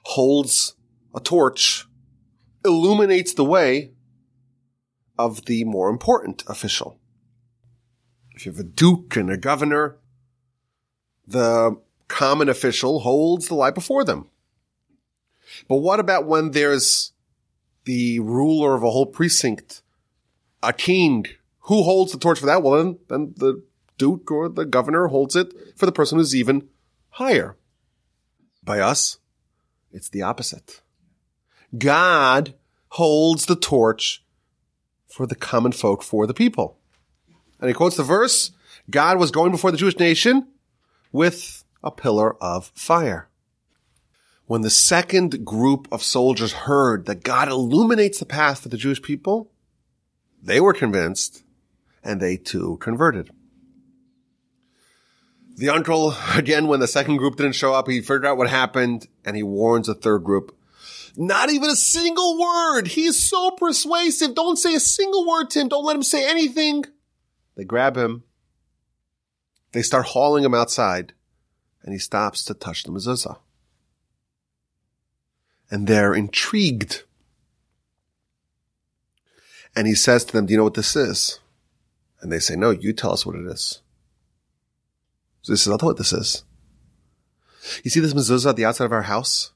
[0.05, 0.77] holds
[1.12, 1.86] a torch,
[2.66, 3.92] illuminates the way
[5.18, 6.98] of the more important official.
[8.32, 9.96] If you have a duke and a governor,
[11.26, 14.28] the common official holds the light before them.
[15.68, 17.12] But what about when there's
[17.84, 19.82] the ruler of a whole precinct,
[20.62, 21.26] a king,
[21.60, 22.62] who holds the torch for that?
[22.62, 23.62] Well, then, then the
[23.98, 26.68] duke or the governor holds it for the person who's even
[27.10, 27.56] higher.
[28.62, 29.18] By us,
[29.92, 30.82] it's the opposite.
[31.76, 32.54] God
[32.90, 34.24] holds the torch
[35.06, 36.78] for the common folk, for the people.
[37.60, 38.52] And he quotes the verse,
[38.90, 40.48] God was going before the Jewish nation
[41.12, 43.28] with a pillar of fire.
[44.46, 49.02] When the second group of soldiers heard that God illuminates the path for the Jewish
[49.02, 49.50] people,
[50.42, 51.42] they were convinced
[52.04, 53.30] and they too converted.
[55.56, 59.08] The uncle, again, when the second group didn't show up, he figured out what happened
[59.24, 60.55] and he warns the third group.
[61.16, 62.88] Not even a single word.
[62.88, 64.34] He's so persuasive.
[64.34, 65.68] Don't say a single word to him.
[65.68, 66.84] Don't let him say anything.
[67.56, 68.24] They grab him.
[69.72, 71.14] They start hauling him outside
[71.82, 73.38] and he stops to touch the mezuzah.
[75.70, 77.04] And they're intrigued.
[79.74, 81.40] And he says to them, do you know what this is?
[82.20, 83.80] And they say, no, you tell us what it is.
[85.42, 86.44] So this is not what this is.
[87.84, 89.52] You see this mezuzah at the outside of our house?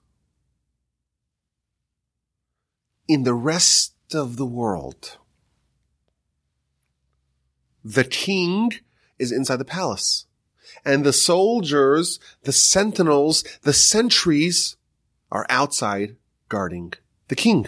[3.10, 5.18] In the rest of the world,
[7.84, 8.70] the king
[9.18, 10.26] is inside the palace.
[10.84, 14.76] And the soldiers, the sentinels, the sentries
[15.32, 16.14] are outside
[16.48, 16.92] guarding
[17.26, 17.66] the king.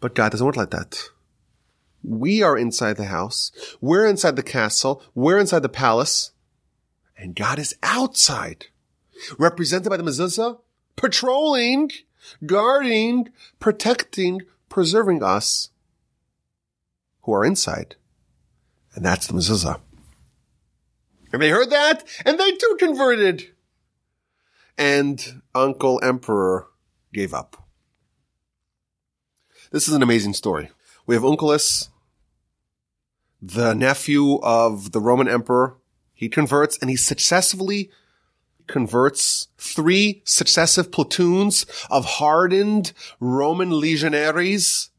[0.00, 0.98] But God doesn't work like that.
[2.02, 3.52] We are inside the house.
[3.80, 5.00] We're inside the castle.
[5.14, 6.32] We're inside the palace.
[7.16, 8.66] And God is outside,
[9.38, 10.58] represented by the mezuzah,
[10.96, 11.92] patrolling,
[12.44, 15.70] guarding, protecting, preserving us
[17.22, 17.96] who are inside.
[18.94, 19.80] And that's the mezuzah.
[21.32, 23.46] And they heard that and they too converted.
[24.76, 26.68] And Uncle Emperor
[27.12, 27.68] gave up.
[29.70, 30.70] This is an amazing story.
[31.06, 31.88] We have Onkelos,
[33.40, 35.76] the nephew of the Roman emperor.
[36.14, 37.90] He converts and he successfully
[38.68, 44.90] converts three successive platoons of hardened Roman legionaries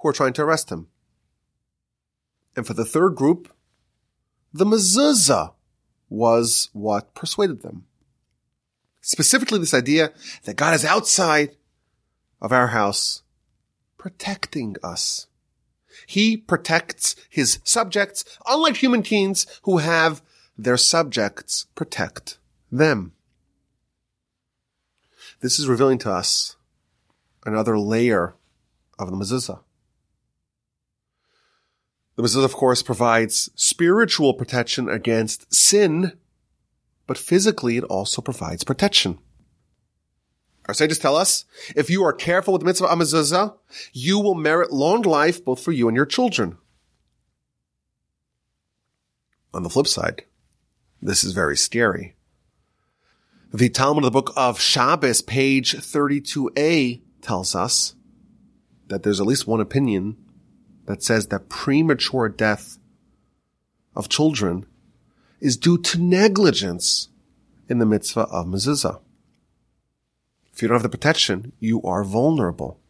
[0.00, 0.88] who are trying to arrest him.
[2.56, 3.52] And for the third group,
[4.52, 5.52] the mezuzah
[6.08, 7.84] was what persuaded them.
[9.00, 10.12] Specifically this idea
[10.44, 11.56] that God is outside
[12.40, 13.22] of our house
[13.98, 15.26] protecting us.
[16.06, 20.22] He protects his subjects, unlike human beings who have
[20.56, 22.38] their subjects protect
[22.78, 23.12] them.
[25.40, 26.56] This is revealing to us
[27.44, 28.34] another layer
[28.98, 29.60] of the mezuzah.
[32.16, 36.12] The mezuzah, of course, provides spiritual protection against sin,
[37.06, 39.18] but physically it also provides protection.
[40.66, 41.44] Our sages tell us,
[41.76, 43.54] if you are careful with the mitzvah amazuzah,
[43.92, 46.56] you will merit long life both for you and your children.
[49.52, 50.24] On the flip side,
[51.02, 52.16] this is very scary.
[53.54, 57.94] The Talmud of the book of Shabbos, page 32a, tells us
[58.88, 60.16] that there's at least one opinion
[60.86, 62.78] that says that premature death
[63.94, 64.66] of children
[65.38, 67.10] is due to negligence
[67.68, 68.98] in the mitzvah of mezuzah.
[70.52, 72.80] If you don't have the protection, you are vulnerable.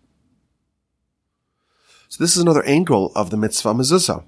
[2.08, 4.24] So this is another angle of the mitzvah mezuzah.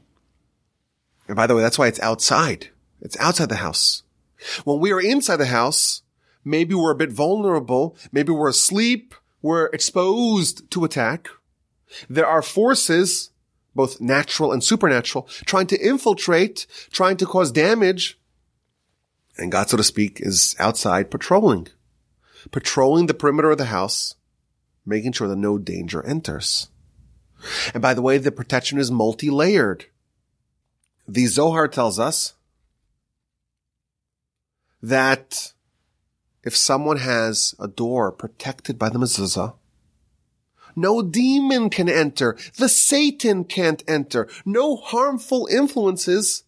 [1.28, 2.68] And by the way, that's why it's outside.
[3.00, 4.02] It's outside the house.
[4.64, 6.02] When we are inside the house,
[6.46, 7.96] maybe we're a bit vulnerable.
[8.12, 9.14] Maybe we're asleep.
[9.42, 11.28] We're exposed to attack.
[12.08, 13.30] There are forces
[13.74, 18.18] both natural and supernatural, trying to infiltrate, trying to cause damage.
[19.36, 21.68] And God, so to speak, is outside patrolling,
[22.50, 24.14] patrolling the perimeter of the house,
[24.86, 26.68] making sure that no danger enters.
[27.74, 29.84] And by the way, the protection is multi-layered.
[31.06, 32.32] The Zohar tells us
[34.82, 35.52] that
[36.46, 39.54] if someone has a door protected by the mezuzah,
[40.76, 42.38] no demon can enter.
[42.56, 44.28] The Satan can't enter.
[44.44, 46.44] No harmful influences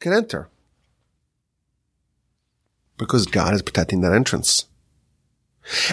[0.00, 0.48] can enter.
[2.96, 4.64] Because God is protecting that entrance.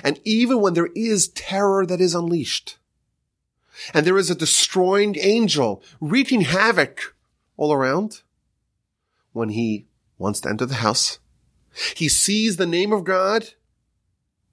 [0.02, 2.78] And even when there is terror that is unleashed,
[3.94, 7.16] and there is a destroying angel wreaking havoc
[7.58, 8.22] all around,
[9.34, 9.88] when he
[10.18, 11.20] wants to enter the house,
[11.96, 13.50] he sees the name of God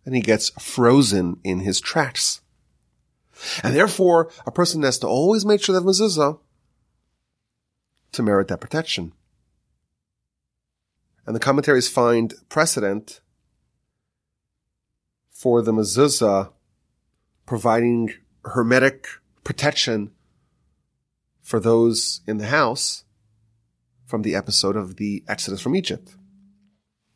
[0.05, 2.41] and he gets frozen in his tracks.
[3.62, 6.39] And therefore, a person has to always make sure have mezuzah
[8.12, 9.12] to merit that protection.
[11.27, 13.20] And the commentaries find precedent
[15.31, 16.53] for the mezuzah
[17.47, 18.14] providing
[18.45, 19.07] hermetic
[19.45, 20.11] protection
[21.41, 23.05] for those in the house
[24.05, 26.16] from the episode of the Exodus from Egypt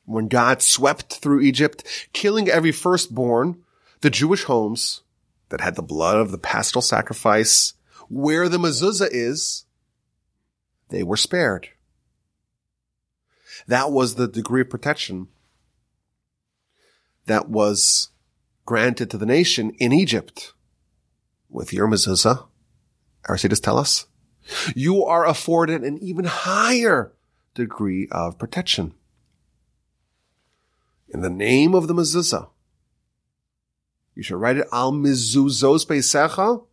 [0.07, 3.63] when God swept through Egypt, killing every firstborn,
[4.01, 5.03] the Jewish homes
[5.49, 7.75] that had the blood of the paschal sacrifice,
[8.09, 9.65] where the mezuzah is,
[10.89, 11.69] they were spared.
[13.67, 15.29] That was the degree of protection
[17.27, 18.11] that was
[18.65, 20.53] granted to the nation in Egypt.
[21.49, 22.47] With your mezuzah,
[23.37, 24.07] sages tell us,
[24.77, 27.13] you are afforded an even higher
[27.55, 28.95] degree of protection
[31.09, 32.49] in the name of the mezuzah.
[34.15, 36.65] You should write it al mezuzos beisecha.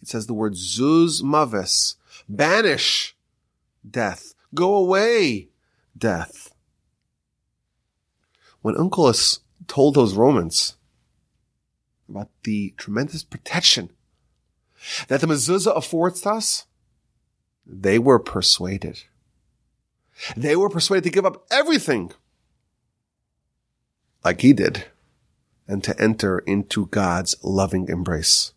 [0.00, 1.96] It says the word zuz maves,
[2.28, 3.16] banish
[3.88, 5.48] death, go away
[5.96, 6.54] death.
[8.62, 10.76] When Onkelos told those Romans
[12.08, 13.90] about the tremendous protection
[15.08, 16.66] that the mezuzah affords us,
[17.66, 19.02] they were persuaded.
[20.36, 22.12] They were persuaded to give up everything
[24.24, 24.84] like he did
[25.66, 28.52] and to enter into God's loving embrace.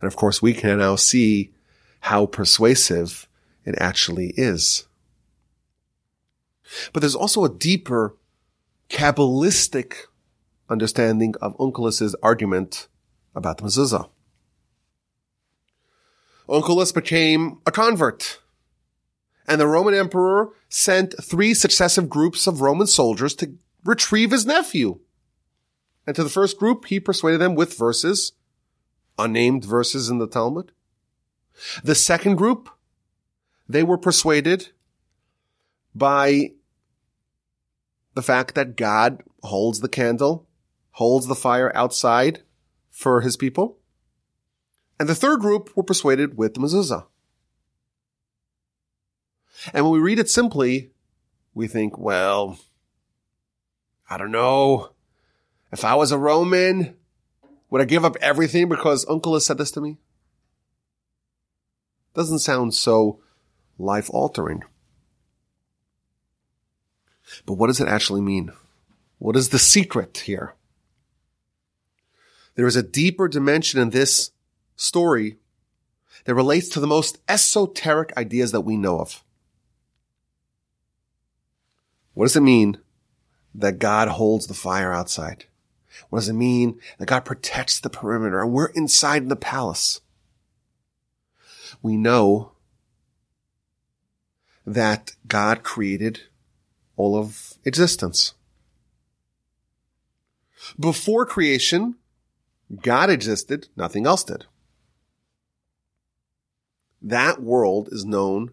[0.00, 1.52] And of course, we can now see
[2.00, 3.28] how persuasive
[3.64, 4.86] it actually is.
[6.92, 8.16] But there's also a deeper
[8.88, 9.94] Kabbalistic
[10.68, 12.88] understanding of Onkelos' argument
[13.34, 14.08] about the mezuzah.
[16.48, 18.40] Onkelos became a convert,
[19.46, 23.54] and the Roman emperor sent three successive groups of Roman soldiers to
[23.84, 25.00] retrieve his nephew.
[26.06, 28.32] And to the first group, he persuaded them with verses,
[29.18, 30.72] unnamed verses in the Talmud.
[31.84, 32.70] The second group,
[33.68, 34.70] they were persuaded
[35.94, 36.52] by
[38.14, 40.48] the fact that God holds the candle,
[40.92, 42.42] holds the fire outside
[42.90, 43.78] for his people.
[44.98, 47.06] And the third group were persuaded with the mezuzah.
[49.72, 50.90] And when we read it simply,
[51.54, 52.58] we think, well,
[54.10, 54.90] I don't know.
[55.72, 56.96] If I was a Roman,
[57.70, 59.98] would I give up everything because Onkelos said this to me?
[62.14, 63.20] Doesn't sound so
[63.78, 64.64] life altering.
[67.46, 68.50] But what does it actually mean?
[69.18, 70.54] What is the secret here?
[72.56, 74.32] There is a deeper dimension in this
[74.74, 75.38] story
[76.24, 79.22] that relates to the most esoteric ideas that we know of.
[82.14, 82.78] What does it mean
[83.54, 85.44] that God holds the fire outside?
[86.08, 90.00] What does it mean that God protects the perimeter and we're inside the palace?
[91.82, 92.52] We know
[94.66, 96.22] that God created
[96.96, 98.34] all of existence.
[100.78, 101.96] Before creation,
[102.82, 104.46] God existed, nothing else did.
[107.02, 108.50] That world is known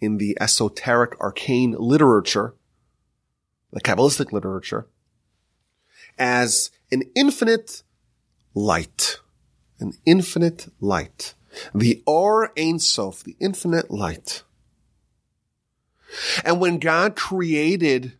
[0.00, 2.54] in the esoteric arcane literature
[3.76, 4.86] the Kabbalistic literature,
[6.18, 7.82] as an infinite
[8.54, 9.18] light.
[9.78, 11.34] An infinite light.
[11.74, 14.44] The Or Ein Sof, the infinite light.
[16.42, 18.14] And when God created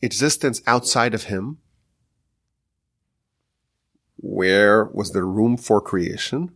[0.00, 1.58] existence outside of him,
[4.16, 6.52] where was there room for creation?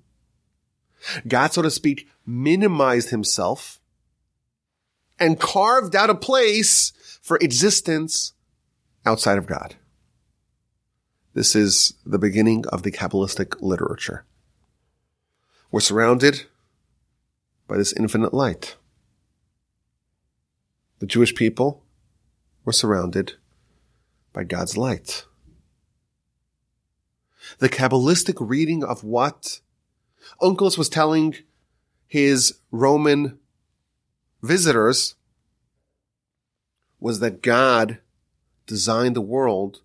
[1.29, 3.81] God, so to speak, minimized himself
[5.19, 8.33] and carved out a place for existence
[9.07, 9.77] outside of God.
[11.33, 14.25] This is the beginning of the Kabbalistic literature.
[15.71, 16.47] We're surrounded
[17.69, 18.77] by this infinite light.
[20.99, 21.85] The Jewish people
[22.65, 23.35] were surrounded
[24.33, 25.25] by God's light.
[27.59, 29.61] The Kabbalistic reading of what
[30.41, 31.37] Onkelos was telling
[32.07, 33.39] his Roman
[34.43, 35.15] visitors
[36.99, 37.99] was that God
[38.67, 39.81] designed the world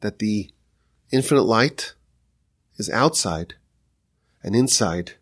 [0.00, 0.50] that the
[1.10, 1.94] infinite light
[2.76, 3.54] is outside
[4.42, 5.12] and inside.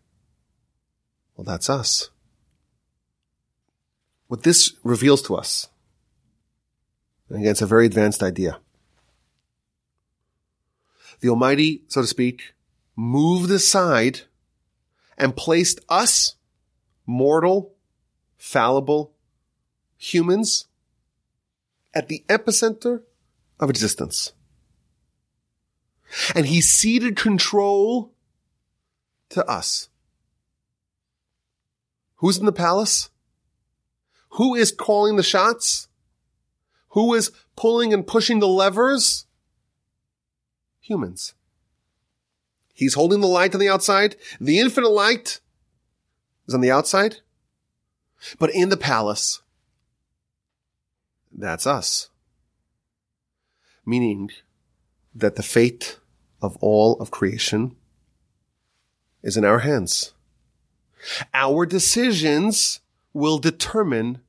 [1.35, 2.09] Well, that's us.
[4.27, 5.67] What this reveals to us,
[7.27, 8.59] and again, it's a very advanced idea.
[11.19, 12.53] The Almighty, so to speak,
[12.95, 14.21] moved aside
[15.17, 16.35] and placed us,
[17.05, 17.73] mortal,
[18.37, 19.13] fallible
[19.97, 20.65] humans,
[21.93, 23.01] at the epicenter
[23.59, 24.33] of existence.
[26.35, 28.13] And he ceded control
[29.29, 29.89] to us.
[32.15, 33.09] Who's in the palace?
[34.31, 35.87] Who is calling the shots?
[36.89, 39.25] Who is pulling and pushing the levers?
[40.81, 41.33] Humans.
[42.73, 44.15] He's holding the light on the outside.
[44.39, 45.39] The infinite light
[46.47, 47.17] is on the outside.
[48.39, 49.41] But in the palace,
[51.41, 52.09] that's us.
[53.85, 54.31] Meaning
[55.13, 55.99] that the fate
[56.41, 57.75] of all of creation
[59.23, 60.13] is in our hands.
[61.33, 62.79] Our decisions
[63.13, 64.21] will determine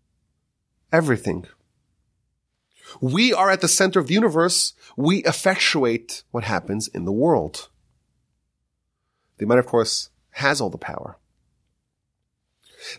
[0.90, 1.46] everything.
[3.00, 4.74] We are at the center of the universe.
[4.96, 7.68] We effectuate what happens in the world.
[9.38, 11.16] The Almighty, of course, has all the power.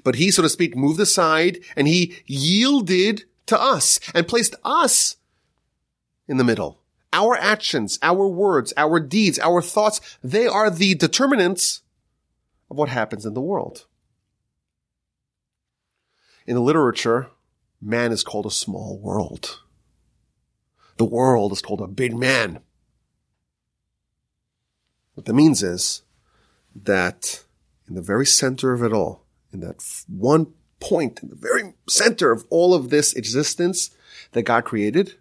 [0.03, 5.18] But he, so to speak, moved aside and he yielded to us and placed us
[6.28, 6.80] in the middle.
[7.12, 11.82] Our actions, our words, our deeds, our thoughts, they are the determinants
[12.72, 13.86] of what happens in the world.
[16.48, 17.30] In the literature,
[17.82, 19.60] man is called a small world.
[20.98, 22.60] The world is called a big man.
[25.14, 26.02] What that means is
[26.76, 27.44] that
[27.88, 30.54] in the very center of it all, in that one
[30.84, 33.90] point, in the very center of all of this existence
[34.34, 35.16] that God created,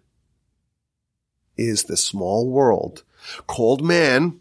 [1.55, 3.03] is the small world
[3.47, 4.39] called man.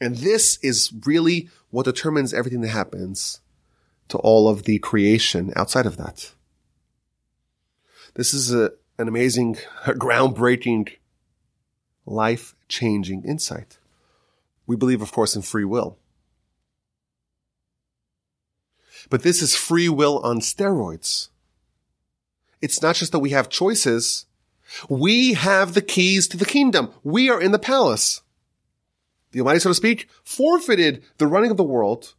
[0.00, 3.40] And this is really what determines everything that happens
[4.08, 6.32] to all of the creation outside of that.
[8.14, 10.88] This is a, an amazing, groundbreaking,
[12.06, 13.78] life changing insight.
[14.66, 15.98] We believe, of course, in free will.
[19.08, 21.28] But this is free will on steroids.
[22.60, 24.26] It's not just that we have choices,
[24.88, 26.90] we have the keys to the kingdom.
[27.04, 28.22] We are in the palace.
[29.32, 32.14] The Almighty, so to speak, forfeited the running of the world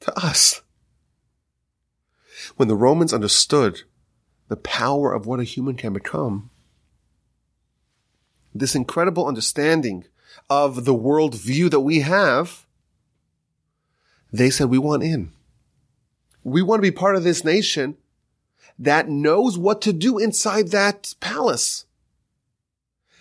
[0.00, 0.62] to us.
[2.56, 3.82] When the Romans understood
[4.48, 6.50] the power of what a human can become,
[8.54, 10.04] this incredible understanding
[10.50, 12.66] of the world view that we have,
[14.32, 15.32] they said, we want in.
[16.44, 17.96] We want to be part of this nation
[18.78, 21.86] that knows what to do inside that palace.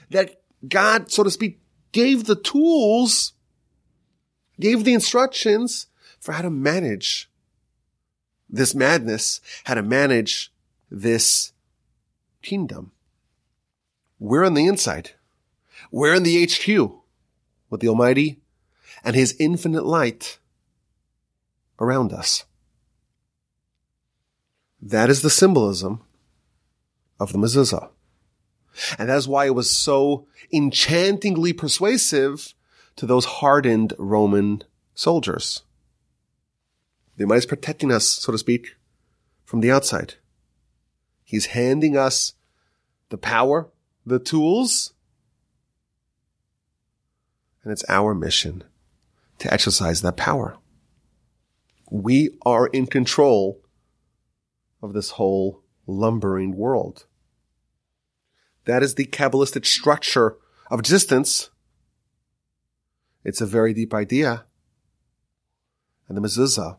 [0.09, 1.59] That God, so to speak,
[1.91, 3.33] gave the tools,
[4.59, 5.87] gave the instructions
[6.19, 7.29] for how to manage
[8.49, 10.53] this madness, how to manage
[10.89, 11.51] this
[12.41, 12.91] kingdom.
[14.19, 15.11] We're on the inside.
[15.91, 16.91] We're in the HQ
[17.69, 18.39] with the Almighty
[19.03, 20.39] and His infinite light
[21.79, 22.45] around us.
[24.81, 26.01] That is the symbolism
[27.19, 27.89] of the mezuzah.
[28.99, 32.53] And that is why it was so enchantingly persuasive
[32.95, 34.63] to those hardened Roman
[34.93, 35.63] soldiers.
[37.15, 38.75] The Almighty is protecting us, so to speak,
[39.43, 40.15] from the outside.
[41.23, 42.33] He's handing us
[43.09, 43.69] the power,
[44.05, 44.93] the tools,
[47.63, 48.63] and it's our mission
[49.39, 50.57] to exercise that power.
[51.89, 53.61] We are in control
[54.81, 57.05] of this whole lumbering world.
[58.65, 60.37] That is the Kabbalistic structure
[60.69, 61.49] of existence.
[63.23, 64.45] It's a very deep idea.
[66.07, 66.77] And the mezuzah,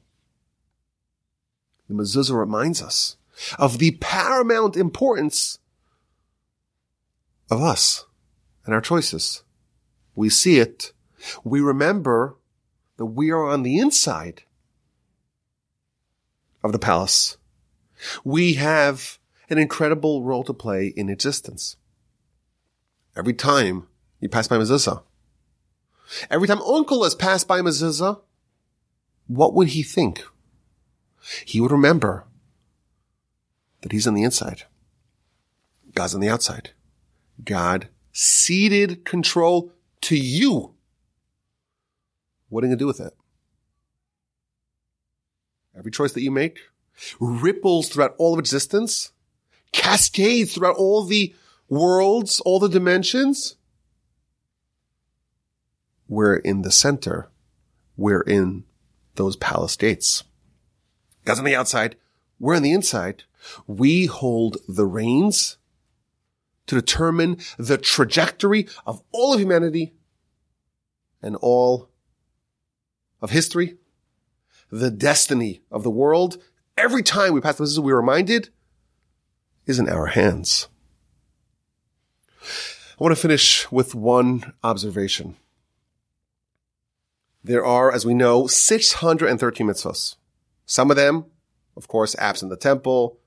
[1.88, 3.16] the mezuzah reminds us
[3.58, 5.58] of the paramount importance
[7.50, 8.04] of us
[8.64, 9.42] and our choices.
[10.14, 10.92] We see it.
[11.44, 12.36] We remember
[12.96, 14.42] that we are on the inside
[16.62, 17.36] of the palace
[18.24, 19.18] we have
[19.50, 21.76] an incredible role to play in existence.
[23.16, 23.88] Every time
[24.20, 25.02] you pass by mezuzah,
[26.30, 28.20] Every time Onkelos passed by mezuzah,
[29.26, 30.24] what would he think?
[31.44, 32.24] He would remember
[33.82, 34.62] that he's on the inside.
[35.94, 36.70] God's on the outside.
[37.44, 40.74] God ceded control to you.
[42.48, 43.14] What are you going to do with it?
[45.78, 46.58] Every choice that you make
[47.20, 49.12] ripples throughout all of existence,
[49.72, 51.34] cascades throughout all the
[51.68, 53.56] worlds, all the dimensions.
[56.08, 57.28] We're in the center.
[57.96, 58.64] We're in
[59.14, 60.24] those palace gates.
[61.24, 61.96] God's on the outside.
[62.40, 63.24] We're on the inside.
[63.66, 65.58] We hold the reins
[66.66, 69.94] to determine the trajectory of all of humanity
[71.22, 71.90] and all
[73.20, 73.76] of history,
[74.70, 76.42] the destiny of the world.
[76.76, 78.50] Every time we pass the this, we're reminded
[79.66, 80.68] is in our hands.
[82.42, 85.36] I want to finish with one observation.
[87.44, 90.16] There are, as we know, 613 mitzvahs.
[90.66, 91.26] Some of them,
[91.76, 93.18] of course, absent the temple,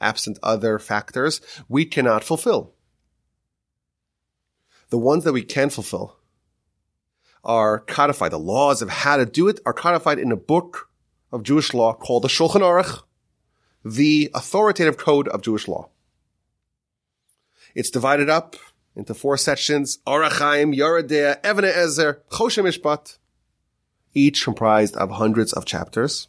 [0.00, 2.74] absent other factors, we cannot fulfill.
[4.90, 6.18] The ones that we can fulfill
[7.44, 8.32] are codified.
[8.32, 10.88] The laws of how to do it are codified in a book
[11.32, 13.02] of Jewish law called the Shulchan Aruch,
[13.84, 15.88] the authoritative code of Jewish law.
[17.74, 18.56] It's divided up
[18.96, 23.18] into four sections, Orach Chaim, Yoreh De'ah, Even HaEzer, Choshen Mishpat,
[24.14, 26.28] each comprised of hundreds of chapters.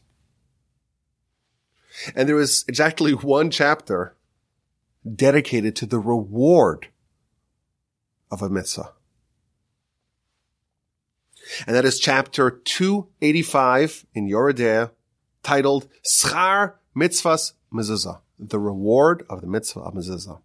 [2.16, 4.16] And there is exactly one chapter
[5.16, 6.88] dedicated to the reward
[8.32, 8.91] of a mitzvah.
[11.67, 14.91] And that is chapter 285 in Yoreh De'ah,
[15.43, 20.41] titled Schar Mitzvahs Mezuzah, the reward of the mitzvah of mezuzah.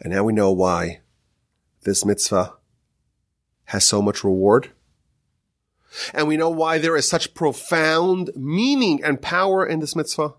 [0.00, 1.00] And now we know why
[1.82, 2.54] this mitzvah
[3.64, 4.70] has so much reward.
[6.14, 10.34] And we know why there is such profound meaning and power in this mitzvah.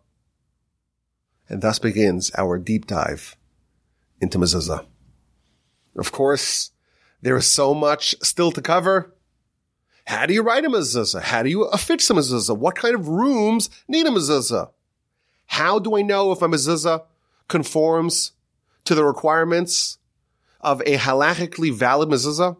[1.47, 3.35] And thus begins our deep dive
[4.21, 4.85] into mezuzah.
[5.95, 6.71] Of course,
[7.21, 9.13] there is so much still to cover.
[10.09, 11.21] How do you write a mezuzah?
[11.21, 12.57] How do you affix a mezuzah?
[12.57, 14.71] What kind of rooms need a mezuzah?
[15.45, 17.03] How do I know if a mezuzah
[17.47, 18.31] conforms
[18.85, 19.99] to the requirements
[20.61, 22.57] of a halachically valid mezuzah?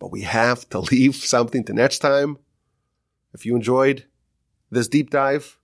[0.00, 2.38] But we have to leave something to next time.
[3.32, 4.04] If you enjoyed
[4.72, 5.56] this deep dive,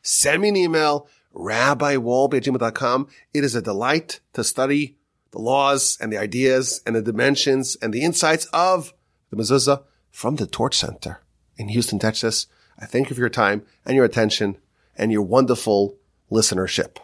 [0.00, 4.98] send me an email, rabbiwolbe It is a delight to study
[5.32, 8.94] the laws and the ideas and the dimensions and the insights of
[9.32, 11.22] the mezuzah from the Torch Center
[11.56, 12.46] in Houston, Texas.
[12.78, 14.58] I thank you for your time and your attention
[14.96, 15.96] and your wonderful
[16.30, 16.98] listenership.